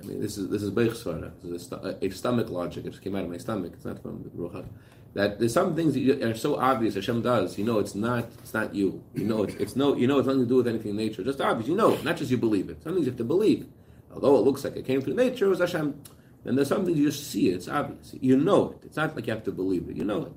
I 0.00 0.06
mean, 0.06 0.20
this 0.20 0.38
is 0.38 0.48
this 0.48 0.62
is 0.62 0.70
Beichsvara. 0.70 1.32
This 1.42 1.62
is 1.62 1.72
a, 1.72 1.98
a, 2.00 2.10
stomach 2.10 2.50
logic. 2.50 2.86
It 2.86 2.90
just 2.90 3.02
came 3.02 3.14
out 3.14 3.24
of 3.24 3.30
my 3.30 3.38
stomach. 3.38 3.72
It's 3.74 3.84
not 3.84 4.00
from 4.02 4.24
Ruchad. 4.36 4.66
That 5.14 5.38
there's 5.38 5.52
some 5.52 5.76
things 5.76 5.94
that 5.94 6.22
are 6.22 6.34
so 6.34 6.56
obvious 6.56 6.94
Hashem 6.94 7.20
does. 7.22 7.58
You 7.58 7.64
know, 7.64 7.78
it's 7.78 7.94
not 7.94 8.30
it's 8.38 8.54
not 8.54 8.74
you. 8.74 9.04
You 9.14 9.24
know, 9.24 9.42
it's, 9.42 9.54
it's 9.56 9.76
no. 9.76 9.94
You 9.94 10.06
know, 10.06 10.18
it's 10.18 10.26
nothing 10.26 10.42
to 10.42 10.48
do 10.48 10.56
with 10.56 10.68
anything 10.68 10.92
in 10.92 10.96
nature. 10.96 11.22
Just 11.22 11.40
obvious. 11.40 11.68
You 11.68 11.76
know, 11.76 11.96
not 12.02 12.16
just 12.16 12.30
you 12.30 12.38
believe 12.38 12.70
it. 12.70 12.82
Some 12.82 12.94
things 12.94 13.06
you 13.06 13.12
have 13.12 13.18
to 13.18 13.24
believe. 13.24 13.66
Although 14.14 14.36
it 14.36 14.40
looks 14.40 14.64
like 14.64 14.76
it 14.76 14.86
came 14.86 15.00
through 15.02 15.14
nature, 15.14 15.46
it 15.46 15.50
was 15.50 15.60
Hashem. 15.60 16.02
And 16.44 16.58
there's 16.58 16.68
some 16.68 16.84
things 16.84 16.98
you 16.98 17.10
just 17.10 17.30
see 17.30 17.50
it. 17.50 17.54
It's 17.54 17.68
obvious. 17.68 18.14
You 18.20 18.36
know 18.36 18.70
it. 18.70 18.86
It's 18.86 18.96
not 18.96 19.14
like 19.14 19.26
you 19.26 19.32
have 19.32 19.44
to 19.44 19.52
believe 19.52 19.88
it. 19.88 19.96
You 19.96 20.04
know 20.04 20.22
it. 20.24 20.32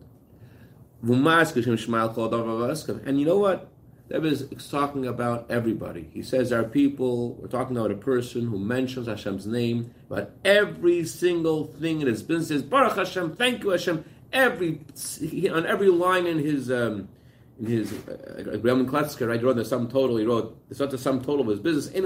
And 3.05 3.19
you 3.19 3.25
know 3.25 3.37
what? 3.37 3.69
Rebbe 4.09 4.27
is 4.27 4.69
talking 4.69 5.07
about 5.07 5.47
everybody. 5.49 6.09
He 6.13 6.21
says 6.21 6.53
our 6.53 6.63
people, 6.63 7.33
we're 7.35 7.47
talking 7.47 7.75
about 7.75 7.91
a 7.91 7.95
person 7.95 8.47
who 8.47 8.59
mentions 8.59 9.07
Hashem's 9.07 9.47
name, 9.47 9.93
but 10.07 10.35
every 10.45 11.05
single 11.05 11.65
thing 11.65 12.01
in 12.01 12.07
his 12.07 12.21
business 12.21 12.51
is 12.51 12.63
Baruch 12.63 12.97
Hashem, 12.97 13.35
thank 13.35 13.63
you 13.63 13.69
Hashem. 13.71 14.05
Every 14.31 14.81
on 15.51 15.65
every 15.65 15.89
line 15.89 16.27
in 16.27 16.39
his 16.39 16.69
um, 16.69 17.07
in 17.59 17.65
his 17.67 17.93
uh, 17.93 18.57
Graham 18.61 18.87
Kletzker, 18.87 19.27
right? 19.27 19.39
He 19.39 19.45
wrote 19.45 19.55
the 19.55 19.63
sum 19.63 19.87
total. 19.87 20.17
He 20.17 20.25
wrote 20.25 20.59
it's 20.69 20.79
not 20.79 20.91
the 20.91 20.97
sum 20.97 21.21
total 21.21 21.41
of 21.41 21.47
his 21.47 21.59
business. 21.59 21.87
In 21.87 22.03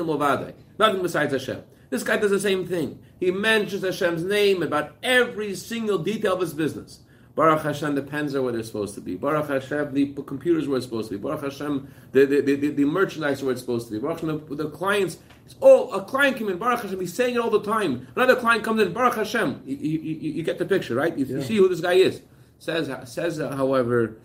nothing 0.78 1.02
besides 1.02 1.34
Hashem. 1.34 1.64
This 1.90 2.04
guy 2.04 2.18
does 2.18 2.30
the 2.30 2.40
same 2.40 2.68
thing. 2.68 3.00
He 3.20 3.32
mentions 3.32 3.84
Hashem's 3.84 4.24
name 4.24 4.62
about 4.62 4.96
every 5.02 5.56
single 5.56 5.98
detail 5.98 6.34
of 6.34 6.42
his 6.42 6.54
business. 6.54 7.00
Baruch 7.40 7.62
Hashem, 7.62 7.96
the 7.96 8.02
pens 8.02 8.36
are 8.36 8.42
where 8.42 8.52
they're 8.52 8.64
supposed 8.64 8.96
to 8.96 9.00
be. 9.00 9.16
Baruch 9.16 9.48
Hashem, 9.48 9.94
the 9.94 10.08
computers 10.24 10.68
where 10.68 10.76
it's 10.76 10.86
supposed 10.86 11.10
to 11.10 11.18
be. 11.18 11.24
Baruch 11.24 11.44
Hashem, 11.44 11.88
the, 12.12 12.26
the, 12.26 12.42
the, 12.42 12.70
the, 12.72 12.84
merchandise 12.84 13.42
where 13.42 13.54
it's 13.54 13.62
supposed 13.62 13.88
to 13.88 13.94
be. 13.94 14.00
Baruch 14.00 14.20
Hashem, 14.20 14.46
the, 14.50 14.56
the 14.56 14.70
clients. 14.70 15.20
all, 15.62 15.94
a 15.94 16.04
client 16.04 16.36
came 16.36 16.50
in, 16.50 16.58
Baruch 16.58 16.82
Hashem, 16.82 17.00
he's 17.00 17.14
saying 17.14 17.36
it 17.36 17.38
all 17.38 17.50
the 17.50 17.64
time. 17.64 18.10
Another 18.18 18.36
client 18.36 18.66
comes 18.66 18.82
in, 18.82 18.92
Baruch 18.92 19.16
Hashem. 19.16 19.62
You, 19.66 19.78
you, 19.78 20.00
you, 20.34 20.44
get 20.44 20.58
the 20.58 20.66
picture, 20.66 20.96
right? 20.96 21.18
You, 21.18 21.24
yeah. 21.24 21.42
see 21.42 21.56
who 21.56 21.70
this 21.70 21.80
guy 21.80 21.94
is. 21.94 22.22
Says, 22.58 22.92
says 23.10 23.40
uh, 23.40 23.56
however, 23.56 24.18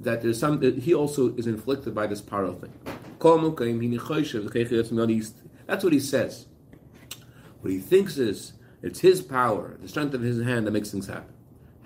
that 0.00 0.22
there's 0.22 0.40
some 0.40 0.58
that 0.60 0.78
he 0.78 0.94
also 0.94 1.36
is 1.36 1.46
inflicted 1.46 1.94
by 1.94 2.06
this 2.06 2.22
paro 2.22 2.58
thing. 2.58 2.72
That's 5.66 5.84
what 5.84 5.92
he 5.92 6.00
says. 6.00 6.46
What 7.60 7.70
he 7.70 7.80
thinks 7.80 8.16
is 8.16 8.54
it's 8.80 9.00
his 9.00 9.20
power, 9.20 9.76
the 9.82 9.88
strength 9.88 10.14
of 10.14 10.22
his 10.22 10.42
hand 10.42 10.66
that 10.66 10.70
makes 10.70 10.90
things 10.90 11.06
happen. 11.06 11.35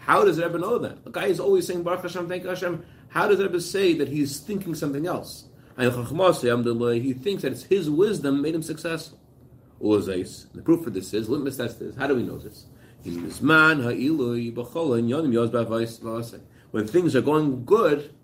How 0.01 0.25
does 0.25 0.39
Rebbe 0.41 0.59
know 0.59 0.79
that? 0.79 1.05
The 1.05 1.11
guy 1.11 1.27
is 1.27 1.39
always 1.41 1.67
saying 1.67 1.83
Baruch 1.83 2.03
Hashem, 2.03 2.29
thank 2.29 2.45
Hashem. 2.45 2.85
How 3.09 3.29
does 3.29 3.39
Rebbe 3.39 3.61
say 3.61 3.95
that 3.95 4.09
he's 4.09 4.41
thinking 4.41 4.75
something 4.75 5.07
else? 5.07 5.45
He 5.77 5.85
thinks 5.85 7.43
that 7.43 7.53
it's 7.53 7.63
his 7.65 7.89
wisdom 7.89 8.43
made 8.43 8.55
him 8.55 8.63
successful. 8.63 9.19
The 9.81 10.63
proof 10.63 10.85
for 10.85 10.91
this 10.91 11.15
is 11.15 11.29
litmus 11.29 11.57
test 11.57 11.81
is 11.81 11.97
how 11.97 12.07
do 12.07 12.15
we 12.15 12.23
know 12.23 12.39
this? 12.39 12.67
When 16.71 16.87
things 16.87 17.17
are 17.17 17.23
going 17.23 17.65
good, 17.65 18.15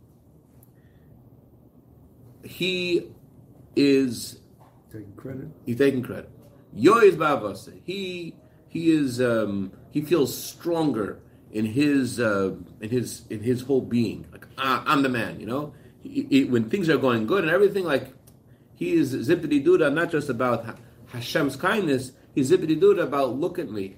he 2.45 3.11
is 3.75 4.41
taking 4.93 5.15
credit. 5.17 5.49
He's 5.65 5.79
taking 5.79 6.03
credit. 6.03 6.31
He 7.85 8.35
he 8.69 8.91
is 8.91 9.21
um, 9.21 9.73
he 9.91 10.03
feels 10.03 10.37
stronger 10.37 11.21
in 11.57 11.65
his 11.65 12.21
uh, 12.21 12.55
in 12.83 12.91
his 12.91 13.23
in 13.31 13.41
his 13.41 13.63
whole 13.63 13.81
being. 13.81 14.27
Like 14.31 14.47
ah, 14.59 14.83
I'm 14.87 15.03
the 15.03 15.09
man, 15.09 15.41
you 15.41 15.47
know. 15.47 15.73
He, 16.03 16.27
he, 16.29 16.45
when 16.45 16.69
things 16.69 16.91
are 16.91 16.99
going 16.99 17.27
good 17.27 17.45
and 17.45 17.53
everything, 17.53 17.85
like 17.85 18.13
he 18.75 18.93
is 18.93 19.15
zippity 19.15 19.65
duda, 19.65 19.93
not 19.93 20.11
just 20.11 20.29
about 20.29 20.79
Hashem's 21.07 21.57
kindness. 21.57 22.13
He's 22.35 22.51
zippity 22.51 22.79
duda 22.79 23.05
about 23.05 23.37
look 23.37 23.59
at 23.59 23.71
me. 23.71 23.97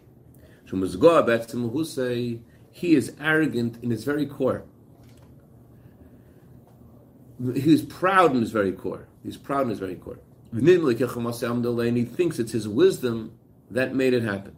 He 2.71 2.95
is 2.95 3.17
arrogant 3.21 3.83
in 3.83 3.91
his 3.91 4.05
very 4.05 4.27
core. 4.27 4.65
He's 7.55 7.83
proud 7.83 8.35
in 8.35 8.41
his 8.41 8.53
very 8.53 8.73
core. 8.73 9.09
He's 9.25 9.37
proud 9.37 9.63
in 9.63 9.71
his 9.71 9.81
very 9.81 9.97
core. 9.97 10.21
And 10.53 11.97
he 11.97 12.05
thinks 12.05 12.39
it's 12.39 12.53
his 12.53 12.69
wisdom 12.69 13.33
that 13.71 13.95
made 13.95 14.15
it 14.15 14.23
happen 14.23 14.57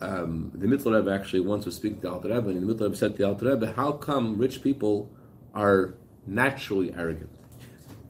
um, 0.00 0.50
the 0.54 0.66
Mittler 0.66 0.96
Rebbe 0.96 1.12
actually 1.12 1.40
wants 1.40 1.64
to 1.64 1.72
speak 1.72 1.96
to 1.96 2.00
the 2.02 2.10
Alter 2.10 2.28
Rebbe, 2.28 2.48
and 2.50 2.68
the 2.68 2.74
Mittler 2.74 2.84
Rebbe 2.88 2.96
said 2.96 3.12
to 3.12 3.18
the 3.18 3.28
Alter 3.28 3.50
Rebbe, 3.50 3.72
"How 3.72 3.92
come 3.92 4.38
rich 4.38 4.62
people 4.62 5.10
are 5.54 5.94
naturally 6.26 6.92
arrogant?" 6.94 7.30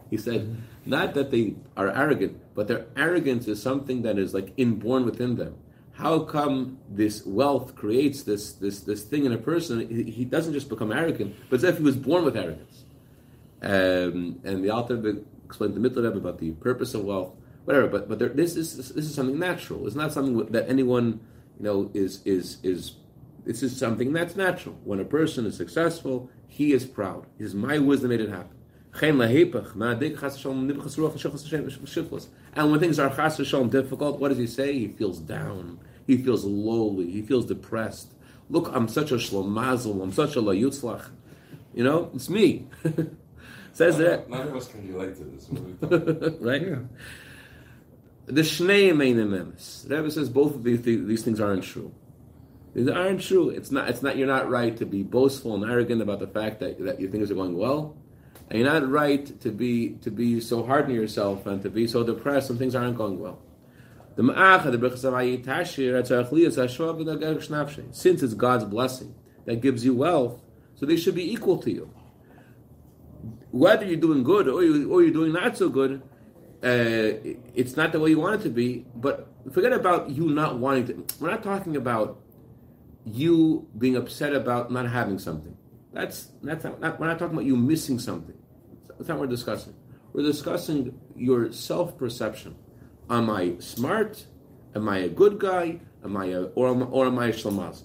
He 0.08 0.16
said. 0.16 0.56
"Not 0.86 1.12
that 1.14 1.30
they 1.30 1.56
are 1.76 1.90
arrogant, 1.90 2.40
but 2.54 2.66
their 2.66 2.86
arrogance 2.96 3.46
is 3.46 3.60
something 3.60 4.00
that 4.02 4.18
is 4.18 4.32
like 4.32 4.52
inborn 4.56 5.04
within 5.04 5.36
them. 5.36 5.54
How 5.92 6.20
come 6.20 6.78
this 6.88 7.26
wealth 7.26 7.74
creates 7.76 8.22
this 8.22 8.52
this 8.52 8.80
this 8.80 9.02
thing 9.04 9.26
in 9.26 9.32
a 9.32 9.38
person? 9.38 9.86
He, 9.88 10.10
he 10.10 10.24
doesn't 10.24 10.54
just 10.54 10.70
become 10.70 10.90
arrogant, 10.90 11.36
but 11.50 11.56
as 11.56 11.64
if 11.64 11.76
he 11.76 11.82
was 11.82 11.96
born 11.96 12.24
with 12.24 12.36
arrogance." 12.36 12.84
Um, 13.62 14.40
and 14.42 14.64
the 14.64 14.70
Alter 14.70 14.96
Rebbe 14.96 15.20
explained 15.44 15.74
to 15.74 15.80
Mittler 15.80 16.04
Rebbe 16.04 16.16
about 16.16 16.38
the 16.38 16.52
purpose 16.52 16.94
of 16.94 17.04
wealth, 17.04 17.34
whatever. 17.66 17.86
But 17.86 18.08
but 18.08 18.18
there, 18.18 18.30
this 18.30 18.56
is 18.56 18.76
this 18.76 19.04
is 19.04 19.14
something 19.14 19.38
natural. 19.38 19.86
It's 19.86 19.96
not 19.96 20.12
something 20.12 20.46
that 20.46 20.66
anyone 20.68 21.20
you 21.60 21.66
know, 21.66 21.90
is 21.92 22.22
is 22.24 22.56
is 22.62 22.94
this 23.44 23.62
is 23.62 23.76
something 23.76 24.14
that's 24.14 24.34
natural. 24.34 24.78
When 24.84 24.98
a 24.98 25.04
person 25.04 25.44
is 25.44 25.56
successful, 25.56 26.30
he 26.48 26.72
is 26.72 26.86
proud. 26.86 27.26
He 27.36 27.44
says, 27.44 27.54
"My 27.54 27.78
wisdom 27.78 28.08
made 28.08 28.22
it 28.22 28.30
happen." 28.30 28.56
And 28.92 29.18
when 32.70 32.80
things 32.80 32.98
are 32.98 33.14
chas 33.14 33.36
difficult, 33.36 34.18
what 34.20 34.28
does 34.30 34.38
he 34.38 34.46
say? 34.46 34.72
He 34.72 34.88
feels 34.88 35.18
down. 35.20 35.78
He 36.06 36.16
feels 36.16 36.44
lowly. 36.44 37.10
He 37.10 37.22
feels 37.22 37.44
depressed. 37.44 38.14
Look, 38.48 38.70
I'm 38.74 38.88
such 38.88 39.12
a 39.12 39.16
shlomazel. 39.16 40.02
I'm 40.02 40.12
such 40.12 40.34
a 40.34 40.40
layutzlach. 40.40 41.10
You 41.74 41.84
know, 41.84 42.10
it's 42.14 42.28
me. 42.28 42.66
Says 43.72 43.98
none, 43.98 44.04
that. 44.04 44.28
None 44.28 44.48
of 44.48 44.56
us 44.56 44.66
can 44.68 44.92
relate 44.92 45.14
to 45.16 45.24
this. 45.24 45.46
right? 46.40 46.62
Yeah. 46.62 46.78
The 48.30 48.42
Shnei 48.42 48.94
Meinem 48.94 49.54
The 49.88 49.96
Rebbe 49.96 50.10
says 50.10 50.28
both 50.28 50.54
of 50.54 50.62
these, 50.62 50.82
these 50.82 51.24
things 51.24 51.40
aren't 51.40 51.64
true. 51.64 51.92
These 52.74 52.88
aren't 52.88 53.20
true. 53.20 53.50
It's 53.50 53.72
not. 53.72 53.88
It's 53.88 54.02
not. 54.02 54.16
You're 54.16 54.28
not 54.28 54.48
right 54.48 54.76
to 54.76 54.86
be 54.86 55.02
boastful 55.02 55.56
and 55.56 55.64
arrogant 55.64 56.00
about 56.00 56.20
the 56.20 56.28
fact 56.28 56.60
that, 56.60 56.78
that 56.84 57.00
your 57.00 57.10
things 57.10 57.32
are 57.32 57.34
going 57.34 57.56
well, 57.56 57.96
and 58.48 58.60
you're 58.60 58.72
not 58.72 58.88
right 58.88 59.40
to 59.40 59.50
be 59.50 59.94
to 60.02 60.10
be 60.12 60.40
so 60.40 60.62
hard 60.62 60.84
on 60.84 60.94
yourself 60.94 61.46
and 61.46 61.60
to 61.62 61.70
be 61.70 61.88
so 61.88 62.04
depressed 62.04 62.48
when 62.50 62.58
things 62.58 62.76
aren't 62.76 62.96
going 62.96 63.18
well. 63.18 63.40
Since 67.92 68.22
it's 68.22 68.34
God's 68.34 68.64
blessing 68.64 69.14
that 69.46 69.60
gives 69.60 69.84
you 69.84 69.94
wealth, 69.94 70.40
so 70.76 70.86
they 70.86 70.96
should 70.96 71.14
be 71.16 71.32
equal 71.32 71.58
to 71.58 71.70
you. 71.72 71.90
Whether 73.50 73.86
you're 73.86 73.96
doing 73.96 74.22
good 74.22 74.46
or, 74.46 74.62
you, 74.62 74.92
or 74.92 75.02
you're 75.02 75.12
doing 75.12 75.32
not 75.32 75.56
so 75.56 75.68
good, 75.68 76.02
uh, 76.62 77.16
it's 77.54 77.76
not 77.76 77.92
the 77.92 78.00
way 78.00 78.10
you 78.10 78.20
want 78.20 78.40
it 78.40 78.44
to 78.44 78.50
be. 78.50 78.84
But 78.94 79.28
forget 79.52 79.72
about 79.72 80.10
you 80.10 80.28
not 80.28 80.58
wanting 80.58 80.86
to. 80.86 81.04
We're 81.18 81.30
not 81.30 81.42
talking 81.42 81.76
about 81.76 82.20
you 83.04 83.66
being 83.78 83.96
upset 83.96 84.34
about 84.34 84.70
not 84.70 84.88
having 84.88 85.18
something. 85.18 85.56
That's 85.92 86.30
that's 86.42 86.64
not, 86.64 86.80
not, 86.80 87.00
we're 87.00 87.06
not 87.06 87.18
talking 87.18 87.34
about 87.34 87.46
you 87.46 87.56
missing 87.56 87.98
something. 87.98 88.36
That's 88.88 89.08
not 89.08 89.18
what 89.18 89.28
we're 89.28 89.34
discussing. 89.34 89.74
We're 90.12 90.24
discussing 90.24 91.00
your 91.16 91.52
self 91.52 91.96
perception. 91.96 92.56
Am 93.08 93.30
I 93.30 93.56
smart? 93.58 94.26
Am 94.74 94.88
I 94.88 94.98
a 94.98 95.08
good 95.08 95.38
guy? 95.38 95.80
Am 96.04 96.16
I 96.16 96.26
a, 96.26 96.42
or 96.42 96.68
am, 96.68 96.92
or 96.92 97.06
am 97.06 97.18
I 97.18 97.28
a 97.28 97.32
shlamaz? 97.32 97.82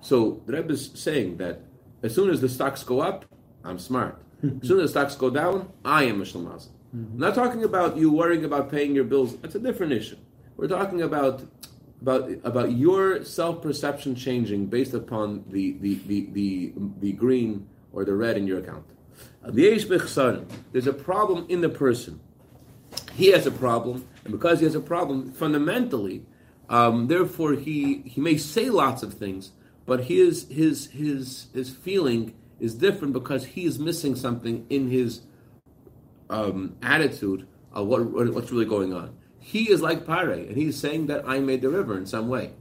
So 0.00 0.42
the 0.46 0.54
Rebbe 0.54 0.72
is 0.72 0.90
saying 0.94 1.36
that 1.38 1.60
as 2.02 2.14
soon 2.14 2.30
as 2.30 2.40
the 2.40 2.48
stocks 2.48 2.82
go 2.82 3.00
up, 3.00 3.24
I'm 3.64 3.78
smart. 3.78 4.22
as 4.42 4.68
soon 4.68 4.80
as 4.80 4.92
the 4.92 5.00
stocks 5.00 5.16
go 5.16 5.30
down, 5.30 5.70
I 5.84 6.04
am 6.04 6.20
a 6.20 6.24
shlamaz. 6.24 6.68
Mm-hmm. 6.94 7.14
I'm 7.14 7.18
not 7.18 7.34
talking 7.34 7.64
about 7.64 7.96
you 7.96 8.12
worrying 8.12 8.44
about 8.44 8.70
paying 8.70 8.94
your 8.94 9.04
bills. 9.04 9.36
That's 9.38 9.54
a 9.54 9.58
different 9.58 9.92
issue. 9.92 10.16
We're 10.56 10.68
talking 10.68 11.02
about 11.02 11.42
about 12.00 12.30
about 12.44 12.72
your 12.72 13.24
self 13.24 13.62
perception 13.62 14.14
changing 14.14 14.66
based 14.66 14.94
upon 14.94 15.44
the 15.48 15.76
the, 15.80 15.94
the, 16.06 16.28
the, 16.32 16.72
the 17.00 17.12
green 17.12 17.68
or 17.92 18.04
the 18.04 18.14
red 18.14 18.36
in 18.36 18.46
your 18.46 18.58
account. 18.58 18.84
Bih, 19.46 20.46
there's 20.72 20.86
a 20.86 20.92
problem 20.92 21.46
in 21.48 21.60
the 21.60 21.68
person. 21.68 22.20
He 23.14 23.28
has 23.28 23.46
a 23.46 23.50
problem, 23.50 24.06
and 24.24 24.32
because 24.32 24.58
he 24.58 24.64
has 24.64 24.74
a 24.74 24.80
problem, 24.80 25.32
fundamentally, 25.32 26.24
um, 26.68 27.06
therefore 27.06 27.54
he 27.54 28.02
he 28.04 28.20
may 28.20 28.36
say 28.36 28.70
lots 28.70 29.02
of 29.02 29.14
things, 29.14 29.52
but 29.86 30.04
his 30.04 30.46
his 30.48 30.90
his 30.90 31.46
his 31.54 31.70
feeling 31.70 32.34
is 32.58 32.74
different 32.74 33.12
because 33.12 33.44
he 33.44 33.64
is 33.64 33.78
missing 33.78 34.16
something 34.16 34.66
in 34.70 34.90
his 34.90 35.22
um, 36.30 36.76
attitude 36.82 37.46
of 37.72 37.86
what, 37.86 38.04
what's 38.32 38.50
really 38.50 38.64
going 38.64 38.92
on. 38.92 39.16
He 39.38 39.70
is 39.70 39.80
like 39.80 40.06
Pare, 40.06 40.32
and 40.32 40.56
he's 40.56 40.78
saying 40.78 41.06
that 41.06 41.28
I 41.28 41.38
made 41.38 41.62
the 41.62 41.68
river 41.70 41.96
in 41.96 42.06
some 42.06 42.28
way. 42.28 42.52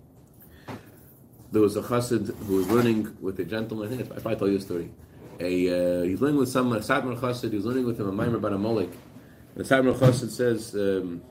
There 1.52 1.62
was 1.62 1.76
a 1.76 1.82
chassid 1.82 2.36
who 2.46 2.58
was 2.58 2.68
learning 2.70 3.18
with 3.22 3.40
a 3.40 3.46
gentleman. 3.46 3.88
I, 3.88 3.96
think 3.96 4.12
I 4.12 4.20
probably 4.20 4.36
told 4.36 4.52
you 4.52 4.58
a 4.58 4.62
story. 4.62 4.92
A, 5.40 6.02
uh, 6.02 6.04
he's 6.04 6.22
learning 6.22 6.38
with 6.38 6.50
some 6.50 6.72
a 6.74 6.80
Satmar 6.80 7.20
chassid. 7.20 7.54
He's 7.54 7.66
learning 7.66 7.86
with 7.86 8.00
him 8.00 8.08
a 8.08 8.12
Maimer 8.12 8.36
about 8.36 8.54
a 8.54 8.58
Molek. 8.58 8.92
And 9.56 9.56
the 9.56 9.64
Satmar 9.64 9.96
chassid 9.96 10.30
says, 10.30 10.76
um, 10.76 11.22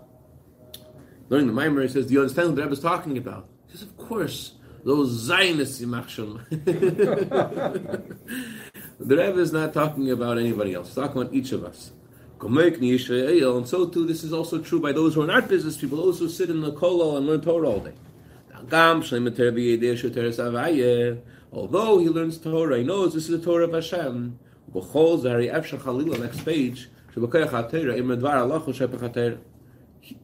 learning 1.29 1.55
the 1.55 1.61
Maimer, 1.61 1.83
he 1.83 1.88
says, 1.88 2.07
"Do 2.07 2.14
you 2.14 2.20
understand 2.20 2.49
what 2.49 2.57
the 2.57 2.62
Rebbe 2.62 2.73
is 2.73 2.81
talking 2.81 3.18
about?" 3.18 3.49
He 3.66 3.77
says, 3.77 3.83
"Of 3.83 3.97
course." 3.97 4.55
Those 4.85 5.09
Zionists, 5.09 5.81
Yimachsham. 5.81 6.47
the 9.01 9.16
Rebbe 9.16 9.38
is 9.40 9.51
not 9.51 9.73
talking 9.73 10.11
about 10.11 10.37
anybody 10.37 10.75
else. 10.75 10.88
He's 10.88 10.97
talking 10.97 11.23
about 11.23 11.33
each 11.33 11.53
of 11.53 11.64
us. 11.64 11.92
And 12.40 13.66
so 13.68 13.87
too, 13.87 14.07
this 14.07 14.25
is 14.25 14.33
also 14.33 14.61
true 14.61 14.81
by 14.81 14.92
those 14.92 15.14
who 15.14 15.23
are 15.23 15.27
not 15.27 15.49
business 15.49 15.77
people, 15.77 15.99
those 15.99 16.18
who 16.18 16.29
sit 16.29 16.51
in 16.51 16.61
the 16.61 16.73
kollel 16.73 17.16
and 17.16 17.27
learn 17.27 17.40
Torah 17.40 17.68
all 17.68 17.81
day. 17.81 17.94
Although 21.53 21.99
he 21.99 22.09
learns 22.09 22.38
Torah, 22.38 22.79
he 22.79 22.85
knows 22.85 23.14
this 23.14 23.29
is 23.29 23.40
the 23.40 23.44
Torah 23.44 23.64
of 23.64 23.73
Hashem. 23.73 24.38
Next 24.75 26.44
page. 26.44 26.88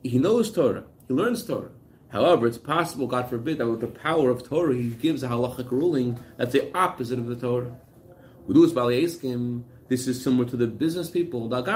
He 0.02 0.18
knows 0.18 0.50
Torah. 0.50 0.84
He 1.06 1.14
learns 1.14 1.44
Torah. 1.44 1.70
However, 2.08 2.48
it's 2.48 2.58
possible, 2.58 3.06
God 3.06 3.30
forbid, 3.30 3.58
that 3.58 3.68
with 3.68 3.80
the 3.80 3.86
power 3.86 4.30
of 4.30 4.42
Torah, 4.42 4.74
he 4.74 4.88
gives 4.90 5.22
a 5.22 5.28
halachic 5.28 5.70
ruling 5.70 6.18
that's 6.36 6.52
the 6.52 6.76
opposite 6.76 7.20
of 7.20 7.26
the 7.26 7.36
Torah. 7.36 7.78
Is 9.90 10.22
similar 10.22 10.48
to 10.48 10.56
the 10.56 10.66
business 10.66 11.10
people 11.10 11.48
that 11.48 11.68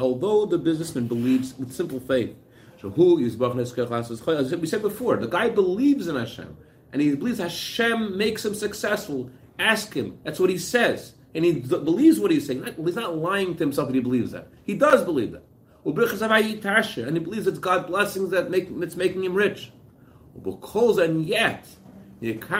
although 0.00 0.46
the 0.46 0.58
businessman 0.58 1.06
believes 1.06 1.54
with 1.58 1.72
simple 1.72 2.00
faith, 2.00 2.36
is 2.84 3.36
we 3.36 4.66
said 4.66 4.82
before, 4.82 5.16
the 5.16 5.26
guy 5.28 5.48
believes 5.48 6.06
in 6.06 6.16
Hashem 6.16 6.56
and 6.92 7.02
he 7.02 7.14
believes 7.14 7.38
Hashem 7.38 8.16
makes 8.16 8.44
him 8.44 8.54
successful. 8.54 9.30
Ask 9.58 9.94
him. 9.94 10.18
That's 10.22 10.38
what 10.38 10.50
he 10.50 10.58
says, 10.58 11.14
and 11.34 11.44
he 11.44 11.52
believes 11.54 12.20
what 12.20 12.30
he's 12.30 12.46
saying. 12.46 12.64
He's 12.82 12.94
not 12.94 13.16
lying 13.16 13.56
to 13.56 13.64
himself, 13.64 13.88
and 13.88 13.96
he 13.96 14.00
believes 14.00 14.30
that. 14.32 14.48
He 14.64 14.74
does 14.74 15.04
believe 15.04 15.32
that. 15.32 15.44
And 15.84 17.16
he 17.16 17.24
believes 17.24 17.46
it's 17.46 17.58
God's 17.58 17.86
blessings 17.88 18.30
that 18.30 18.50
make 18.50 18.78
that's 18.78 18.96
making 18.96 19.24
him 19.24 19.34
rich. 19.34 19.72
And 20.44 21.26
yet, 21.26 21.66
Yet 22.20 22.50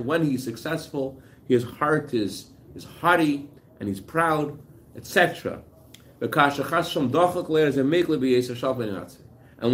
when 0.00 0.24
he's 0.24 0.44
successful, 0.44 1.22
his 1.46 1.64
heart 1.64 2.14
is, 2.14 2.46
is 2.74 2.84
haughty 2.84 3.50
and 3.80 3.88
he's 3.88 4.00
proud, 4.00 4.58
etc. 4.96 5.62
And 6.20 6.34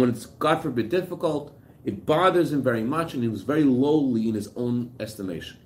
when 0.01 0.09
it's, 0.09 0.25
God 0.25 0.61
forbid, 0.61 0.89
difficult, 0.89 1.57
it 1.85 2.05
bothers 2.05 2.51
him 2.51 2.61
very 2.61 2.83
much 2.83 3.13
and 3.13 3.23
he 3.23 3.29
was 3.29 3.43
very 3.43 3.63
lowly 3.63 4.27
in 4.27 4.35
his 4.35 4.49
own 4.55 4.93
estimation. 4.99 5.57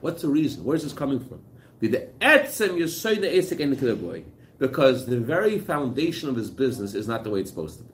What's 0.00 0.22
the 0.22 0.28
reason? 0.28 0.64
Where's 0.64 0.82
this 0.82 0.92
coming 0.92 1.20
from? 1.20 1.40
Because 4.58 5.06
the 5.06 5.20
very 5.20 5.58
foundation 5.58 6.28
of 6.28 6.36
his 6.36 6.50
business 6.50 6.94
is 6.94 7.08
not 7.08 7.24
the 7.24 7.30
way 7.30 7.40
it's 7.40 7.50
supposed 7.50 7.78
to 7.78 7.84
be. 7.84 7.93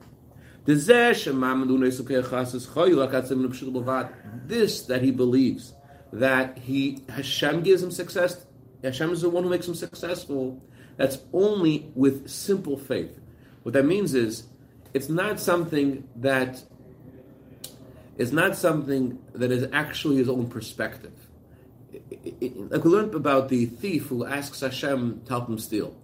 This 0.63 0.85
that 4.83 5.01
he 5.01 5.11
believes 5.11 5.73
that 6.13 6.57
he 6.57 7.03
Hashem 7.09 7.61
gives 7.63 7.81
him 7.81 7.91
success. 7.91 8.45
Hashem 8.83 9.11
is 9.11 9.21
the 9.21 9.29
one 9.29 9.43
who 9.43 9.49
makes 9.49 9.67
him 9.67 9.75
successful. 9.75 10.61
That's 10.97 11.19
only 11.33 11.91
with 11.95 12.29
simple 12.29 12.77
faith. 12.77 13.19
What 13.63 13.73
that 13.73 13.85
means 13.85 14.13
is, 14.13 14.43
it's 14.93 15.09
not 15.09 15.39
something 15.39 16.07
that 16.17 16.63
is 18.17 18.31
not 18.31 18.55
something 18.55 19.19
that 19.33 19.51
is 19.51 19.67
actually 19.71 20.17
his 20.17 20.29
own 20.29 20.47
perspective. 20.47 21.13
It, 21.91 22.35
it, 22.39 22.71
like 22.71 22.83
we 22.83 22.91
learned 22.91 23.15
about 23.15 23.49
the 23.49 23.65
thief 23.65 24.07
who 24.07 24.25
asks 24.25 24.59
Hashem 24.59 25.21
to 25.25 25.29
help 25.29 25.49
him 25.49 25.57
steal. 25.57 25.95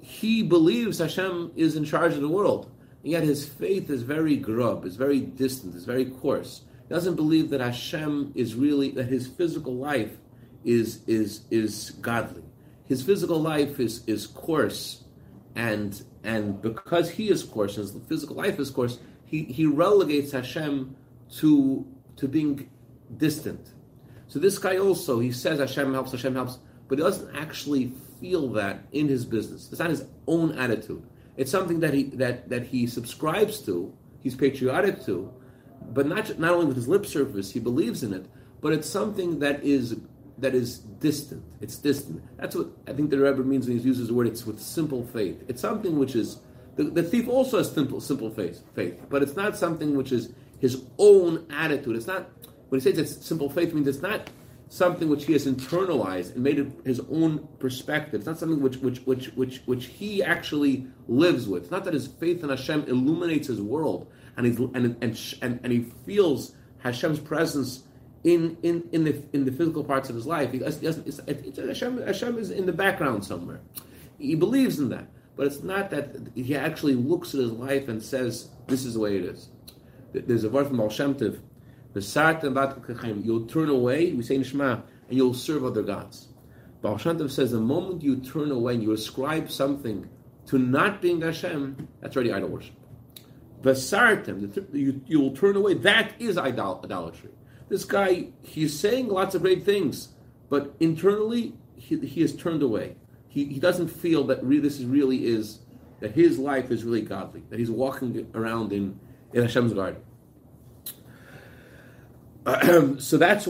He 0.00 0.42
believes 0.42 0.98
Hashem 0.98 1.52
is 1.56 1.76
in 1.76 1.84
charge 1.84 2.14
of 2.14 2.20
the 2.20 2.28
world. 2.28 2.70
Yet 3.04 3.22
his 3.22 3.46
faith 3.46 3.90
is 3.90 4.02
very 4.02 4.36
grub, 4.36 4.86
is 4.86 4.96
very 4.96 5.20
distant, 5.20 5.74
is 5.74 5.84
very 5.84 6.06
coarse. 6.06 6.62
He 6.88 6.94
doesn't 6.94 7.16
believe 7.16 7.50
that 7.50 7.60
Hashem 7.60 8.32
is 8.34 8.54
really 8.54 8.90
that 8.92 9.04
his 9.04 9.26
physical 9.26 9.74
life 9.74 10.16
is 10.64 11.00
is 11.06 11.42
is 11.50 11.90
godly. 12.00 12.42
His 12.86 13.02
physical 13.02 13.38
life 13.38 13.78
is 13.78 14.02
is 14.06 14.26
coarse, 14.26 15.04
and 15.54 16.02
and 16.22 16.62
because 16.62 17.10
he 17.10 17.28
is 17.28 17.42
coarse, 17.42 17.76
his 17.76 17.94
physical 18.08 18.36
life 18.36 18.58
is 18.58 18.70
coarse, 18.70 18.98
he, 19.26 19.44
he 19.44 19.66
relegates 19.66 20.32
Hashem 20.32 20.96
to 21.40 21.86
to 22.16 22.26
being 22.26 22.70
distant. 23.18 23.68
So 24.28 24.38
this 24.38 24.56
guy 24.56 24.78
also 24.78 25.20
he 25.20 25.30
says 25.30 25.58
Hashem 25.58 25.92
helps, 25.92 26.12
Hashem 26.12 26.34
helps, 26.34 26.58
but 26.88 26.96
he 26.96 27.04
doesn't 27.04 27.36
actually 27.36 27.92
feel 28.18 28.48
that 28.52 28.84
in 28.92 29.08
his 29.08 29.26
business. 29.26 29.68
It's 29.70 29.78
not 29.78 29.90
his 29.90 30.06
own 30.26 30.56
attitude. 30.58 31.06
It's 31.36 31.50
something 31.50 31.80
that 31.80 31.94
he 31.94 32.04
that 32.04 32.48
that 32.48 32.66
he 32.66 32.86
subscribes 32.86 33.60
to, 33.66 33.92
he's 34.20 34.34
patriotic 34.34 35.04
to, 35.06 35.32
but 35.92 36.06
not 36.06 36.38
not 36.38 36.52
only 36.52 36.66
with 36.66 36.76
his 36.76 36.88
lip 36.88 37.06
service, 37.06 37.50
he 37.52 37.60
believes 37.60 38.02
in 38.02 38.12
it, 38.12 38.26
but 38.60 38.72
it's 38.72 38.88
something 38.88 39.38
that 39.40 39.62
is 39.64 39.96
that 40.38 40.54
is 40.54 40.78
distant. 40.78 41.44
It's 41.60 41.76
distant. 41.76 42.22
That's 42.36 42.56
what 42.56 42.68
I 42.86 42.92
think 42.92 43.10
the 43.10 43.18
Rebbe 43.18 43.42
means 43.42 43.66
when 43.66 43.78
he 43.78 43.84
uses 43.84 44.08
the 44.08 44.14
word. 44.14 44.26
It's 44.26 44.46
with 44.46 44.60
simple 44.60 45.04
faith. 45.04 45.42
It's 45.48 45.60
something 45.60 45.98
which 45.98 46.14
is 46.14 46.38
the, 46.76 46.84
the 46.84 47.02
thief 47.02 47.28
also 47.28 47.58
has 47.58 47.70
simple 47.70 48.00
simple 48.00 48.30
faith, 48.30 48.62
faith, 48.74 49.00
but 49.08 49.22
it's 49.22 49.36
not 49.36 49.56
something 49.56 49.96
which 49.96 50.12
is 50.12 50.32
his 50.60 50.82
own 50.98 51.46
attitude. 51.50 51.96
It's 51.96 52.06
not 52.06 52.28
when 52.68 52.80
he 52.80 52.84
says 52.90 52.98
it's 52.98 53.26
simple 53.26 53.50
faith 53.50 53.74
means 53.74 53.86
it's 53.86 54.02
not 54.02 54.30
something 54.74 55.08
which 55.08 55.24
he 55.24 55.32
has 55.32 55.46
internalized 55.46 56.34
and 56.34 56.42
made 56.42 56.58
it 56.58 56.66
his 56.84 57.00
own 57.08 57.46
perspective. 57.60 58.20
It's 58.20 58.26
not 58.26 58.38
something 58.38 58.60
which 58.60 58.78
which 58.78 58.98
which 59.06 59.26
which 59.36 59.62
which 59.66 59.86
he 59.86 60.22
actually 60.22 60.86
lives 61.06 61.46
with. 61.46 61.62
It's 61.62 61.70
not 61.70 61.84
that 61.84 61.94
his 61.94 62.08
faith 62.08 62.42
in 62.42 62.48
Hashem 62.48 62.84
illuminates 62.88 63.46
his 63.46 63.60
world 63.60 64.10
and 64.36 64.46
he's 64.46 64.58
and 64.58 64.96
and 65.00 65.38
and, 65.42 65.60
and 65.62 65.72
he 65.72 65.82
feels 66.04 66.56
Hashem's 66.78 67.20
presence 67.20 67.84
in 68.24 68.56
in 68.64 68.88
in 68.90 69.04
the 69.04 69.22
in 69.32 69.44
the 69.44 69.52
physical 69.52 69.84
parts 69.84 70.10
of 70.10 70.16
his 70.16 70.26
life. 70.26 70.50
He 70.50 70.58
doesn't, 70.58 71.06
it's, 71.06 71.20
it's, 71.26 71.58
Hashem, 71.58 72.02
Hashem 72.04 72.38
is 72.38 72.50
in 72.50 72.66
the 72.66 72.72
background 72.72 73.24
somewhere. 73.24 73.60
He 74.18 74.34
believes 74.34 74.80
in 74.80 74.88
that, 74.88 75.06
but 75.36 75.46
it's 75.46 75.62
not 75.62 75.90
that 75.90 76.16
he 76.34 76.56
actually 76.56 76.94
looks 76.94 77.32
at 77.32 77.40
his 77.40 77.52
life 77.52 77.86
and 77.86 78.02
says, 78.02 78.48
"This 78.66 78.84
is 78.84 78.94
the 78.94 79.00
way 79.00 79.18
it 79.18 79.24
is." 79.24 79.50
There's 80.12 80.44
a 80.44 80.48
word 80.48 80.66
from 80.66 80.80
Al 80.80 80.90
Shem 80.90 81.14
You'll 81.94 83.46
turn 83.46 83.68
away, 83.68 84.12
we 84.12 84.22
say 84.22 84.36
Nishma, 84.36 84.82
and 85.08 85.16
you'll 85.16 85.34
serve 85.34 85.64
other 85.64 85.82
gods. 85.82 86.28
Baal 86.82 86.98
Shem 86.98 87.28
says 87.28 87.52
the 87.52 87.60
moment 87.60 88.02
you 88.02 88.16
turn 88.16 88.50
away 88.50 88.74
and 88.74 88.82
you 88.82 88.92
ascribe 88.92 89.50
something 89.50 90.08
to 90.46 90.58
not 90.58 91.00
being 91.00 91.20
Hashem, 91.20 91.88
that's 92.00 92.16
already 92.16 92.32
idol 92.32 92.50
worship. 92.50 92.74
Vasartem, 93.62 94.74
you, 94.74 95.00
you 95.06 95.20
will 95.20 95.34
turn 95.34 95.56
away, 95.56 95.74
that 95.74 96.12
is 96.18 96.36
idol, 96.36 96.80
idolatry. 96.84 97.30
This 97.68 97.84
guy, 97.84 98.28
he's 98.42 98.78
saying 98.78 99.08
lots 99.08 99.34
of 99.34 99.40
great 99.40 99.64
things, 99.64 100.08
but 100.50 100.74
internally, 100.80 101.54
he, 101.76 101.98
he 102.00 102.20
has 102.20 102.36
turned 102.36 102.62
away. 102.62 102.96
He, 103.28 103.46
he 103.46 103.58
doesn't 103.58 103.88
feel 103.88 104.24
that 104.24 104.44
really, 104.44 104.60
this 104.60 104.80
really 104.80 105.26
is, 105.26 105.60
that 106.00 106.12
his 106.12 106.38
life 106.38 106.70
is 106.70 106.84
really 106.84 107.02
godly, 107.02 107.42
that 107.48 107.58
he's 107.58 107.70
walking 107.70 108.30
around 108.34 108.72
in, 108.72 108.98
in 109.32 109.42
Hashem's 109.42 109.72
garden. 109.72 110.02
so 112.98 113.16
that's 113.16 113.46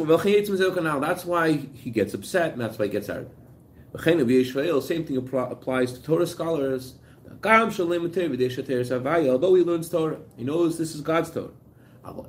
now. 0.80 1.00
That's 1.00 1.24
why 1.24 1.52
he 1.52 1.90
gets 1.90 2.14
upset, 2.14 2.52
and 2.52 2.60
that's 2.60 2.78
why 2.78 2.86
he 2.86 2.92
gets 2.92 3.10
out. 3.10 3.26
Same 3.96 5.04
thing 5.04 5.16
applies 5.16 5.92
to 5.92 6.02
Torah 6.02 6.26
scholars. 6.26 6.94
Although 7.42 9.54
he 9.54 9.64
learns 9.64 9.88
Torah, 9.88 10.18
he 10.36 10.44
knows 10.44 10.78
this 10.78 10.94
is 10.94 11.00
God's 11.00 11.30
Torah. 11.30 11.50
However, 12.04 12.28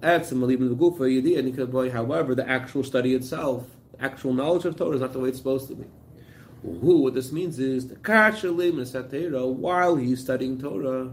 the 2.35 2.45
actual 2.47 2.83
study 2.83 3.13
itself, 3.13 3.67
the 3.91 4.03
actual 4.03 4.33
knowledge 4.33 4.65
of 4.65 4.75
Torah 4.75 4.95
is 4.95 5.01
not 5.01 5.13
the 5.13 5.19
way 5.19 5.29
it's 5.29 5.37
supposed 5.37 5.67
to 5.67 5.75
be. 5.75 5.85
Who, 6.63 7.03
what 7.03 7.13
this 7.13 7.31
means 7.31 7.59
is 7.59 7.87
the 7.87 7.95
while 9.47 9.97
he's 9.97 10.21
studying 10.21 10.57
Torah, 10.57 11.11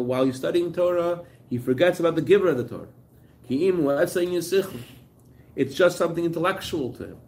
while 0.00 0.24
he's 0.24 0.36
studying 0.36 0.72
Torah, 0.72 1.24
he 1.50 1.58
forgets 1.58 2.00
about 2.00 2.14
the 2.14 2.22
giver 2.22 2.48
of 2.48 2.56
the 2.56 2.64
Torah. 2.64 2.88
It's 5.54 5.74
just 5.74 5.98
something 5.98 6.24
intellectual 6.24 6.92
to 6.94 7.04
him. 7.04 7.18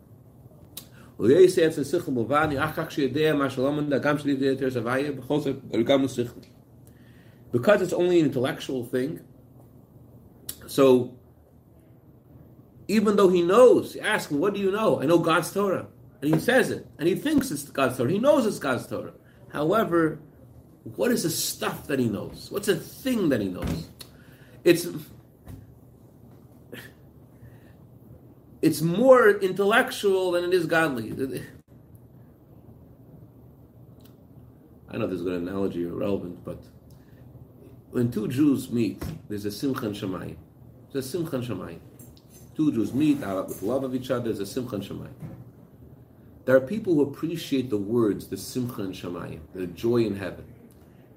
Because 7.53 7.83
it's 7.83 7.93
only 7.93 8.21
an 8.21 8.27
intellectual 8.27 8.85
thing, 8.85 9.21
so 10.67 11.17
even 12.89 13.17
though 13.17 13.29
he 13.29 13.43
knows, 13.43 13.95
you 13.95 14.01
ask 14.01 14.31
him, 14.31 14.41
what 14.41 14.55
do 14.55 14.61
you 14.61 14.71
know? 14.71 15.01
I 15.01 15.07
know 15.07 15.19
God's 15.19 15.53
Torah. 15.53 15.87
And 16.21 16.35
he 16.35 16.41
says 16.41 16.71
it. 16.71 16.87
And 16.99 17.07
he 17.09 17.15
thinks 17.15 17.51
it's 17.51 17.65
God's 17.65 17.97
Torah. 17.97 18.11
He 18.11 18.19
knows 18.19 18.47
it's 18.47 18.59
God's 18.59 18.87
Torah. 18.87 19.13
However, 19.53 20.19
what 20.97 21.11
is 21.13 21.23
the 21.23 21.31
stuff 21.31 21.87
that 21.87 21.99
he 21.99 22.09
knows? 22.09 22.49
What's 22.51 22.67
the 22.67 22.77
thing 22.77 23.29
that 23.29 23.41
he 23.41 23.49
knows? 23.49 23.89
It's 24.65 24.87
it's 28.64 28.81
more 28.81 29.29
intellectual 29.29 30.31
than 30.31 30.42
it 30.44 30.55
is 30.55 30.64
godly. 30.64 31.11
I 34.88 34.96
know 34.96 35.07
this 35.07 35.16
is 35.16 35.20
a 35.20 35.24
good 35.24 35.42
analogy 35.42 35.85
or 35.85 35.92
relevant, 35.92 36.42
but 36.46 36.62
when 37.90 38.11
two 38.11 38.27
Jews 38.27 38.70
meet, 38.70 39.03
there's 39.29 39.44
a 39.44 39.50
simchan 39.50 39.94
shamayim. 39.94 40.37
There's 40.90 41.14
a 41.14 41.18
simchan 41.18 41.44
shamayim. 41.46 41.81
Two 42.57 42.72
Jews 42.72 42.94
meet 42.94 43.22
out 43.22 43.48
with 43.48 43.61
love 43.61 43.85
of 43.85 43.94
each 43.94 44.11
other. 44.11 44.33
There's 44.33 44.40
a 44.40 44.61
simchan 44.61 44.83
shamayim. 44.83 45.12
There 46.46 46.57
are 46.57 46.61
people 46.61 46.94
who 46.94 47.03
appreciate 47.03 47.68
the 47.68 47.77
words, 47.77 48.29
the 48.29 48.37
simchan 48.37 48.94
shamayim, 48.98 49.40
the 49.55 49.66
joy 49.66 50.07
in 50.07 50.16
heaven, 50.16 50.46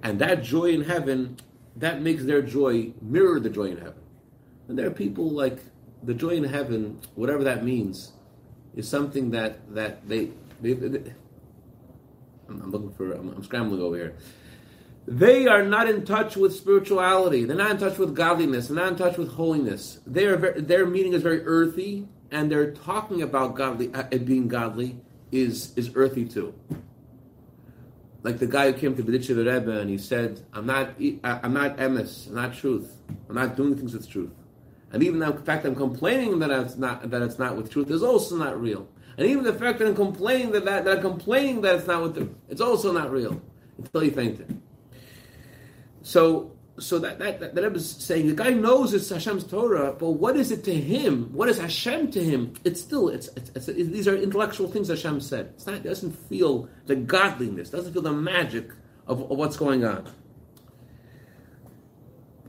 and 0.03 0.19
that 0.19 0.43
joy 0.43 0.71
in 0.71 0.81
heaven, 0.81 1.38
that 1.77 2.01
makes 2.01 2.25
their 2.25 2.41
joy 2.41 2.91
mirror 3.01 3.39
the 3.39 3.49
joy 3.49 3.67
in 3.67 3.77
heaven. 3.77 4.03
And 4.67 4.77
there 4.77 4.88
are 4.88 4.91
people 4.91 5.29
like 5.29 5.60
the 6.03 6.13
joy 6.13 6.29
in 6.29 6.43
heaven, 6.43 6.99
whatever 7.15 7.43
that 7.43 7.63
means, 7.63 8.13
is 8.75 8.88
something 8.88 9.31
that 9.31 9.73
that 9.73 10.07
they. 10.07 10.29
they, 10.62 10.73
they 10.73 11.13
I'm 12.49 12.71
looking 12.71 12.91
for. 12.91 13.12
I'm, 13.12 13.29
I'm 13.29 13.43
scrambling 13.43 13.81
over 13.81 13.95
here. 13.95 14.15
They 15.07 15.47
are 15.47 15.63
not 15.63 15.89
in 15.89 16.05
touch 16.05 16.36
with 16.36 16.53
spirituality. 16.53 17.45
They're 17.45 17.55
not 17.55 17.71
in 17.71 17.77
touch 17.77 17.97
with 17.97 18.13
godliness. 18.13 18.67
They're 18.67 18.75
not 18.75 18.89
in 18.89 18.97
touch 18.97 19.17
with 19.17 19.29
holiness. 19.29 19.99
They 20.05 20.25
are 20.25 20.36
very, 20.36 20.62
their 20.62 20.86
meaning 20.86 21.13
is 21.13 21.23
very 21.23 21.45
earthy, 21.45 22.07
and 22.29 22.51
they're 22.51 22.71
talking 22.71 23.21
about 23.21 23.55
godly 23.55 23.93
uh, 23.93 24.03
being 24.17 24.47
godly 24.47 24.99
is 25.31 25.73
is 25.77 25.91
earthy 25.95 26.25
too. 26.25 26.53
Like 28.23 28.39
the 28.39 28.47
guy 28.47 28.71
who 28.71 28.77
came 28.77 28.95
to 28.95 29.01
the 29.01 29.45
Rebbe 29.45 29.79
and 29.79 29.89
he 29.89 29.97
said, 29.97 30.45
"I'm 30.51 30.65
not, 30.65 30.95
I'm 31.23 31.53
not 31.53 31.77
emes, 31.77 32.27
I'm 32.27 32.36
not 32.36 32.53
truth. 32.53 32.93
I'm 33.29 33.36
not 33.36 33.55
doing 33.55 33.77
things 33.77 33.93
with 33.93 34.10
truth." 34.10 34.31
And 34.91 35.04
even 35.04 35.19
the 35.19 35.34
fact 35.34 35.63
that 35.63 35.69
I'm 35.69 35.76
complaining 35.76 36.39
that 36.39 36.50
it's 36.50 36.78
not 36.78 37.10
that 37.10 37.21
it's 37.21 37.38
not 37.38 37.58
with 37.58 37.69
truth 37.69 37.91
is 37.91 38.04
also 38.04 38.38
not 38.38 38.60
real. 38.60 38.88
And 39.17 39.28
even 39.28 39.43
the 39.43 39.54
fact 39.54 39.80
that 39.80 39.88
I'm 39.88 39.95
complaining 39.95 40.52
that, 40.52 40.65
that, 40.65 40.86
that 40.86 40.97
I'm 40.97 41.02
complaining 41.02 41.62
that 41.62 41.76
it's 41.76 41.88
not 41.88 42.04
with 42.04 42.15
the 42.15 42.30
it's 42.50 42.62
also 42.62 42.91
not 42.91 43.12
real 43.12 43.41
until 43.78 44.04
you 44.04 44.12
fainted. 44.12 44.62
So 46.04 46.58
so 46.80 47.00
that 47.00 47.19
that 47.19 47.56
that, 47.56 47.76
is 47.76 47.89
saying 47.89 48.28
the 48.28 48.36
guy 48.36 48.52
knows 48.52 48.93
it's 48.93 49.10
Hashem's 49.10 49.43
Torah, 49.43 49.93
but 49.97 50.12
what 50.12 50.38
is 50.38 50.52
it 50.52 50.63
to 50.65 50.73
him? 50.73 51.34
What 51.34 51.50
is 51.50 51.58
Hashem 51.58 52.12
to 52.12 52.23
him? 52.23 52.54
It's 52.63 52.80
still 52.80 53.10
it's, 53.10 53.30
it's, 53.36 53.52
it's, 53.56 53.67
it's 53.67 53.89
these 53.89 54.08
are 54.08 54.15
intellectual 54.15 54.67
things 54.67 54.89
Hashem 54.89 55.19
said. 55.21 55.52
It's 55.56 55.65
not 55.65 55.78
it 55.78 55.84
doesn't 55.84 56.13
feel 56.30 56.69
the 56.86 56.95
godliness, 56.95 57.71
doesn't 57.71 57.93
feel 57.93 58.04
the 58.04 58.13
magic 58.13 58.69
of, 59.08 59.21
of 59.21 59.38
what's 59.38 59.58
going 59.58 59.84
on. 59.84 60.10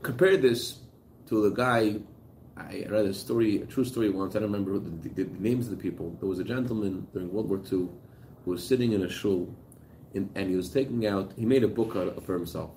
Compare 0.03 0.37
this 0.37 0.77
to 1.27 1.41
the 1.41 1.49
guy. 1.49 1.95
I 2.59 2.85
read 2.89 3.05
a 3.05 3.13
story, 3.13 3.61
a 3.61 3.65
true 3.65 3.85
story 3.85 4.09
once. 4.09 4.35
I 4.35 4.39
don't 4.39 4.51
remember 4.51 4.77
the, 4.79 5.09
the, 5.09 5.23
the 5.23 5.39
names 5.39 5.67
of 5.67 5.77
the 5.77 5.81
people. 5.81 6.15
There 6.19 6.29
was 6.29 6.39
a 6.39 6.43
gentleman 6.43 7.07
during 7.13 7.31
World 7.31 7.49
War 7.49 7.59
II 7.59 7.87
who 8.45 8.51
was 8.51 8.63
sitting 8.63 8.91
in 8.91 9.03
a 9.03 9.09
shul, 9.09 9.53
in, 10.13 10.29
and 10.35 10.49
he 10.49 10.55
was 10.55 10.69
taking 10.69 11.07
out. 11.07 11.33
He 11.37 11.45
made 11.45 11.63
a 11.63 11.67
book 11.67 11.93
for 11.93 12.33
himself 12.33 12.71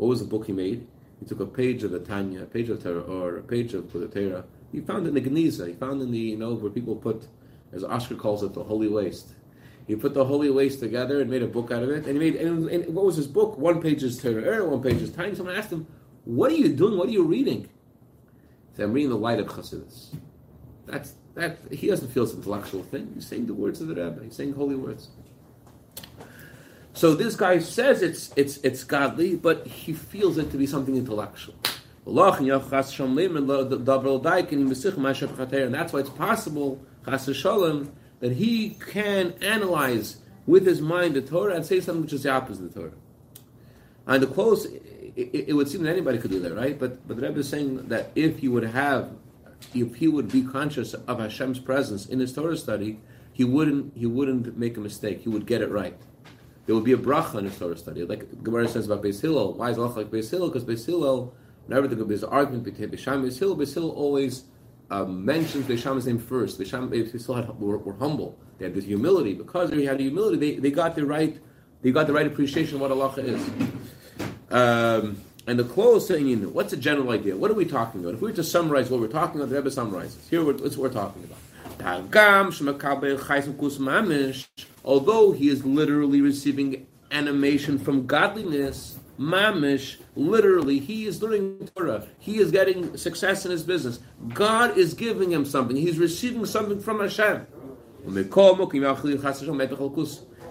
what 0.00 0.08
was 0.08 0.20
the 0.20 0.26
book 0.26 0.46
he 0.46 0.52
made? 0.52 0.86
He 1.18 1.26
took 1.26 1.40
a 1.40 1.46
page 1.46 1.84
of 1.84 1.90
the 1.90 1.98
Tanya, 1.98 2.44
a 2.44 2.46
page 2.46 2.70
of 2.70 2.82
Torah, 2.82 3.02
or 3.02 3.36
a 3.36 3.42
page 3.42 3.74
of 3.74 3.92
the 3.92 4.08
Torah. 4.08 4.44
He 4.72 4.80
found 4.80 5.06
in 5.06 5.12
the 5.12 5.20
Geniza. 5.20 5.68
He 5.68 5.74
found 5.74 6.00
in 6.00 6.10
the 6.10 6.18
you 6.18 6.38
know 6.38 6.54
where 6.54 6.70
people 6.70 6.96
put, 6.96 7.26
as 7.74 7.84
Oscar 7.84 8.14
calls 8.14 8.42
it, 8.42 8.54
the 8.54 8.64
holy 8.64 8.88
waste. 8.88 9.34
He 9.86 9.94
put 9.96 10.14
the 10.14 10.24
holy 10.24 10.48
waste 10.48 10.80
together 10.80 11.20
and 11.20 11.28
made 11.28 11.42
a 11.42 11.46
book 11.46 11.70
out 11.70 11.82
of 11.82 11.90
it. 11.90 12.06
And 12.06 12.14
he 12.14 12.30
made 12.30 12.36
and, 12.36 12.66
and 12.70 12.94
what 12.94 13.04
was 13.04 13.16
his 13.16 13.26
book? 13.26 13.58
One 13.58 13.82
page 13.82 14.02
is 14.02 14.16
Torah, 14.16 14.64
one 14.66 14.82
page 14.82 15.02
is 15.02 15.12
Tanya. 15.12 15.36
Someone 15.36 15.54
asked 15.54 15.70
him, 15.70 15.86
"What 16.24 16.50
are 16.50 16.56
you 16.56 16.70
doing? 16.70 16.96
What 16.96 17.08
are 17.08 17.12
you 17.12 17.24
reading?" 17.24 17.68
Said, 18.76 18.84
"I'm 18.84 18.92
reading 18.92 19.10
the 19.10 19.16
light 19.16 19.40
of 19.40 19.46
Chassidus." 19.46 20.14
That's 20.86 21.14
that. 21.34 21.58
He 21.70 21.88
doesn't 21.88 22.08
feel 22.08 22.24
it's 22.24 22.32
an 22.32 22.38
intellectual 22.38 22.82
thing. 22.82 23.12
He's 23.14 23.26
saying 23.26 23.46
the 23.46 23.54
words 23.54 23.80
of 23.80 23.88
the 23.88 23.94
Rebbe. 23.94 24.20
He's 24.24 24.36
saying 24.36 24.54
holy 24.54 24.76
words. 24.76 25.08
So 26.92 27.14
this 27.14 27.36
guy 27.36 27.60
says 27.60 28.02
it's 28.02 28.32
it's 28.36 28.58
it's 28.58 28.84
godly, 28.84 29.36
but 29.36 29.66
he 29.66 29.92
feels 29.92 30.38
it 30.38 30.50
to 30.50 30.56
be 30.56 30.66
something 30.66 30.96
intellectual. 30.96 31.54
And 32.06 32.16
that's 32.16 32.40
why 35.92 36.00
it's 36.00 36.10
possible, 36.10 36.80
that 37.04 38.32
he 38.32 38.70
can 38.70 39.34
analyze 39.40 40.16
with 40.46 40.66
his 40.66 40.80
mind 40.80 41.14
the 41.14 41.22
Torah 41.22 41.54
and 41.54 41.64
say 41.64 41.80
something 41.80 42.02
which 42.02 42.12
is 42.12 42.24
the 42.24 42.30
opposite 42.30 42.64
of 42.64 42.74
the 42.74 42.80
Torah. 42.80 42.92
And 44.06 44.22
the 44.22 44.26
close, 44.26 44.66
it, 45.16 45.48
it, 45.48 45.52
would 45.54 45.68
seem 45.68 45.82
that 45.82 45.90
anybody 45.90 46.18
could 46.18 46.30
do 46.30 46.40
that, 46.40 46.54
right? 46.54 46.78
But 46.78 47.06
but 47.06 47.16
the 47.16 47.26
Rebbe 47.26 47.40
is 47.40 47.48
saying 47.48 47.88
that 47.88 48.10
if 48.14 48.38
he 48.38 48.48
would 48.48 48.64
have, 48.64 49.10
if 49.74 49.94
he 49.96 50.08
would 50.08 50.30
be 50.30 50.42
conscious 50.42 50.94
of 50.94 51.18
Hashem's 51.18 51.58
presence 51.58 52.06
in 52.06 52.20
his 52.20 52.32
Torah 52.32 52.56
study, 52.56 53.00
he 53.32 53.44
wouldn't 53.44 53.96
he 53.96 54.06
wouldn't 54.06 54.56
make 54.56 54.76
a 54.76 54.80
mistake. 54.80 55.22
He 55.22 55.28
would 55.28 55.46
get 55.46 55.62
it 55.62 55.70
right 55.70 55.98
there 56.70 56.76
would 56.76 56.84
be 56.84 56.92
a 56.92 56.96
bracha 56.96 57.34
in 57.36 57.46
his 57.46 57.58
Torah 57.58 57.76
study. 57.76 58.04
Like 58.04 58.44
Gemara 58.44 58.68
says 58.68 58.86
about 58.86 59.02
Beis 59.02 59.20
Hillel. 59.20 59.54
Why 59.54 59.70
is 59.70 59.76
halacha 59.76 59.96
like 59.96 60.10
Beis 60.12 60.30
Hillel? 60.30 60.50
Because 60.50 60.64
Beis 60.64 60.86
Hillel, 60.86 61.34
whenever 61.66 61.88
there's 61.88 62.22
an 62.22 62.28
argument 62.28 62.62
between 62.62 62.90
Beis 62.90 63.12
and 63.12 63.24
Beis 63.24 63.40
Hillel, 63.40 63.56
Beis 63.56 63.74
Hillel 63.74 63.90
always 63.90 64.44
uh, 64.88 65.04
mentions 65.04 65.66
Beis 65.66 66.06
name 66.06 66.20
first. 66.20 66.60
Beis 66.60 66.70
Hillel 66.70 67.42
had, 67.42 67.60
were, 67.60 67.78
were, 67.78 67.94
humble. 67.94 68.38
They 68.58 68.66
had 68.66 68.74
this 68.74 68.84
humility. 68.84 69.34
Because 69.34 69.70
they 69.70 69.84
had 69.84 69.98
the 69.98 70.04
humility, 70.04 70.36
they, 70.36 70.60
they 70.60 70.70
got 70.70 70.94
the 70.94 71.04
right 71.04 71.40
they 71.82 71.90
got 71.90 72.06
the 72.06 72.12
right 72.12 72.26
appreciation 72.28 72.74
of 72.76 72.82
what 72.82 72.92
halacha 72.92 73.24
is. 73.24 73.42
Um, 74.50 75.22
and 75.46 75.58
the 75.58 75.64
close 75.64 76.06
saying, 76.06 76.52
what's 76.52 76.70
the 76.70 76.76
general 76.76 77.10
idea? 77.10 77.36
What 77.36 77.50
are 77.50 77.54
we 77.54 77.64
talking 77.64 78.00
about? 78.00 78.14
If 78.14 78.20
we 78.20 78.30
were 78.30 78.36
to 78.36 78.44
summarize 78.44 78.90
what 78.90 79.00
we're 79.00 79.08
talking 79.08 79.40
about, 79.40 79.50
the 79.50 79.56
Rebbe 79.56 79.70
summarizes. 79.70 80.28
Here, 80.28 80.44
what 80.44 80.60
we're 80.60 80.88
talking 80.88 81.24
about 81.24 81.38
although 84.84 85.32
he 85.32 85.48
is 85.48 85.64
literally 85.64 86.20
receiving 86.20 86.86
animation 87.10 87.78
from 87.78 88.06
godliness, 88.06 88.98
mamish, 89.18 89.96
literally, 90.14 90.78
he 90.78 91.06
is 91.06 91.22
learning 91.22 91.68
Torah. 91.74 92.06
He 92.18 92.38
is 92.38 92.50
getting 92.50 92.96
success 92.96 93.44
in 93.44 93.50
his 93.50 93.62
business. 93.62 93.98
God 94.34 94.76
is 94.76 94.94
giving 94.94 95.30
him 95.30 95.44
something. 95.44 95.76
He's 95.76 95.98
receiving 95.98 96.44
something 96.46 96.80
from 96.80 97.00
Hashem. 97.00 97.46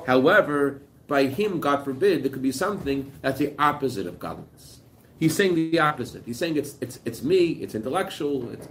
However, 0.05 0.81
by 1.09 1.25
him, 1.25 1.59
God 1.59 1.83
forbid, 1.83 2.23
there 2.23 2.31
could 2.31 2.41
be 2.41 2.51
something 2.51 3.11
that's 3.21 3.39
the 3.39 3.53
opposite 3.59 4.07
of 4.07 4.19
godliness. 4.19 4.79
He's 5.19 5.35
saying 5.35 5.55
the 5.55 5.79
opposite. 5.79 6.23
He's 6.25 6.37
saying 6.37 6.55
it's 6.55 6.75
it's 6.79 6.99
it's 7.03 7.21
me, 7.21 7.59
it's 7.61 7.75
intellectual, 7.75 8.49
it's 8.51 8.69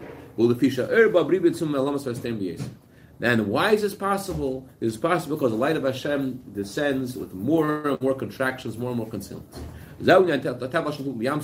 then 3.20 3.48
why 3.48 3.72
is 3.72 3.82
this 3.82 3.94
possible? 3.94 4.68
It 4.80 4.86
is 4.86 4.96
possible 4.96 5.36
because 5.36 5.50
the 5.50 5.58
light 5.58 5.76
of 5.76 5.82
Hashem 5.82 6.52
descends 6.52 7.16
with 7.16 7.34
more 7.34 7.88
and 7.88 8.00
more 8.00 8.14
contractions, 8.14 8.78
more 8.78 8.90
and 8.90 8.98
more 8.98 9.08
concealments. 9.08 9.58
So 10.00 10.22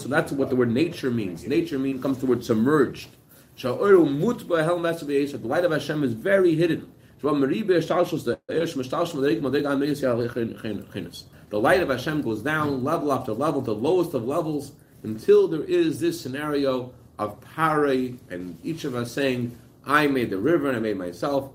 that's 0.08 0.32
what 0.32 0.48
the 0.48 0.56
word 0.56 0.70
nature 0.70 1.10
means. 1.10 1.44
Nature 1.46 1.78
means 1.78 2.00
comes 2.00 2.18
the 2.18 2.26
word 2.26 2.44
submerged. 2.44 3.08
The 3.60 3.72
light 5.42 5.64
of 5.64 5.72
Hashem 5.72 6.04
is 6.04 6.12
very 6.12 6.54
hidden. 6.54 6.92
The 7.24 8.38
light 11.52 11.80
of 11.80 11.88
Hashem 11.88 12.22
goes 12.22 12.42
down 12.42 12.84
level 12.84 13.12
after 13.12 13.32
level, 13.32 13.60
the 13.62 13.74
lowest 13.74 14.12
of 14.12 14.26
levels, 14.26 14.72
until 15.02 15.48
there 15.48 15.64
is 15.64 16.00
this 16.00 16.20
scenario 16.20 16.92
of 17.18 17.40
pare, 17.40 17.86
and 17.86 18.58
each 18.62 18.84
of 18.84 18.94
us 18.94 19.10
saying, 19.12 19.56
I 19.86 20.06
made 20.06 20.28
the 20.28 20.36
river 20.36 20.68
and 20.68 20.76
I 20.76 20.80
made 20.80 20.98
myself. 20.98 21.50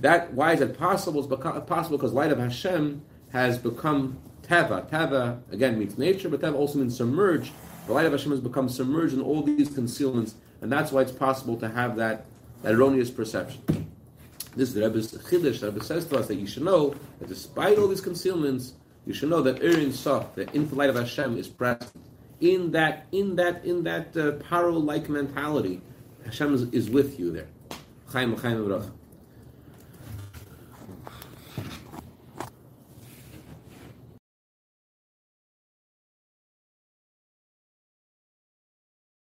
That 0.00 0.34
why 0.34 0.54
is 0.54 0.60
it 0.60 0.76
possible? 0.76 1.20
It's 1.20 1.68
possible 1.68 1.98
because 1.98 2.12
light 2.12 2.32
of 2.32 2.40
Hashem 2.40 3.00
has 3.30 3.58
become 3.58 4.18
teva. 4.42 4.90
Teva 4.90 5.40
again 5.52 5.78
means 5.78 5.96
nature, 5.96 6.28
but 6.28 6.40
teva 6.40 6.54
also 6.54 6.80
means 6.80 6.96
submerged. 6.96 7.52
The 7.86 7.92
light 7.92 8.06
of 8.06 8.12
Hashem 8.12 8.32
has 8.32 8.40
become 8.40 8.68
submerged 8.68 9.14
in 9.14 9.20
all 9.20 9.42
these 9.42 9.70
concealments, 9.70 10.34
and 10.60 10.72
that's 10.72 10.90
why 10.90 11.02
it's 11.02 11.12
possible 11.12 11.56
to 11.58 11.68
have 11.68 11.94
that, 11.94 12.26
that 12.62 12.74
erroneous 12.74 13.10
perception. 13.10 13.86
This 14.56 14.70
is 14.70 14.74
the 14.74 14.82
Rebbe's 14.82 15.12
chiddush. 15.12 15.60
The 15.60 15.70
Rebbe 15.70 15.84
says 15.84 16.06
to 16.06 16.18
us 16.18 16.28
that 16.28 16.36
you 16.36 16.46
should 16.46 16.64
know 16.64 16.94
that 17.18 17.28
despite 17.28 17.78
all 17.78 17.88
these 17.88 18.00
concealments, 18.00 18.72
you 19.04 19.12
should 19.12 19.28
know 19.28 19.42
that 19.42 19.62
Ein 19.62 19.92
Sof, 19.92 20.34
the 20.34 20.50
infinite 20.52 20.76
light 20.76 20.90
of 20.90 20.96
Hashem, 20.96 21.36
is 21.36 21.46
present 21.46 21.92
in 22.40 22.70
that 22.72 23.06
in 23.12 23.36
that 23.36 23.64
in 23.64 23.82
that 23.84 24.16
uh, 24.16 24.32
paro 24.44 24.82
like 24.82 25.08
mentality. 25.08 25.82
Hashem 26.24 26.54
is, 26.54 26.62
is 26.72 26.90
with 26.90 27.20
you 27.20 27.30
there. 27.30 27.48
Chaim, 28.08 28.36
chaim, 28.36 28.66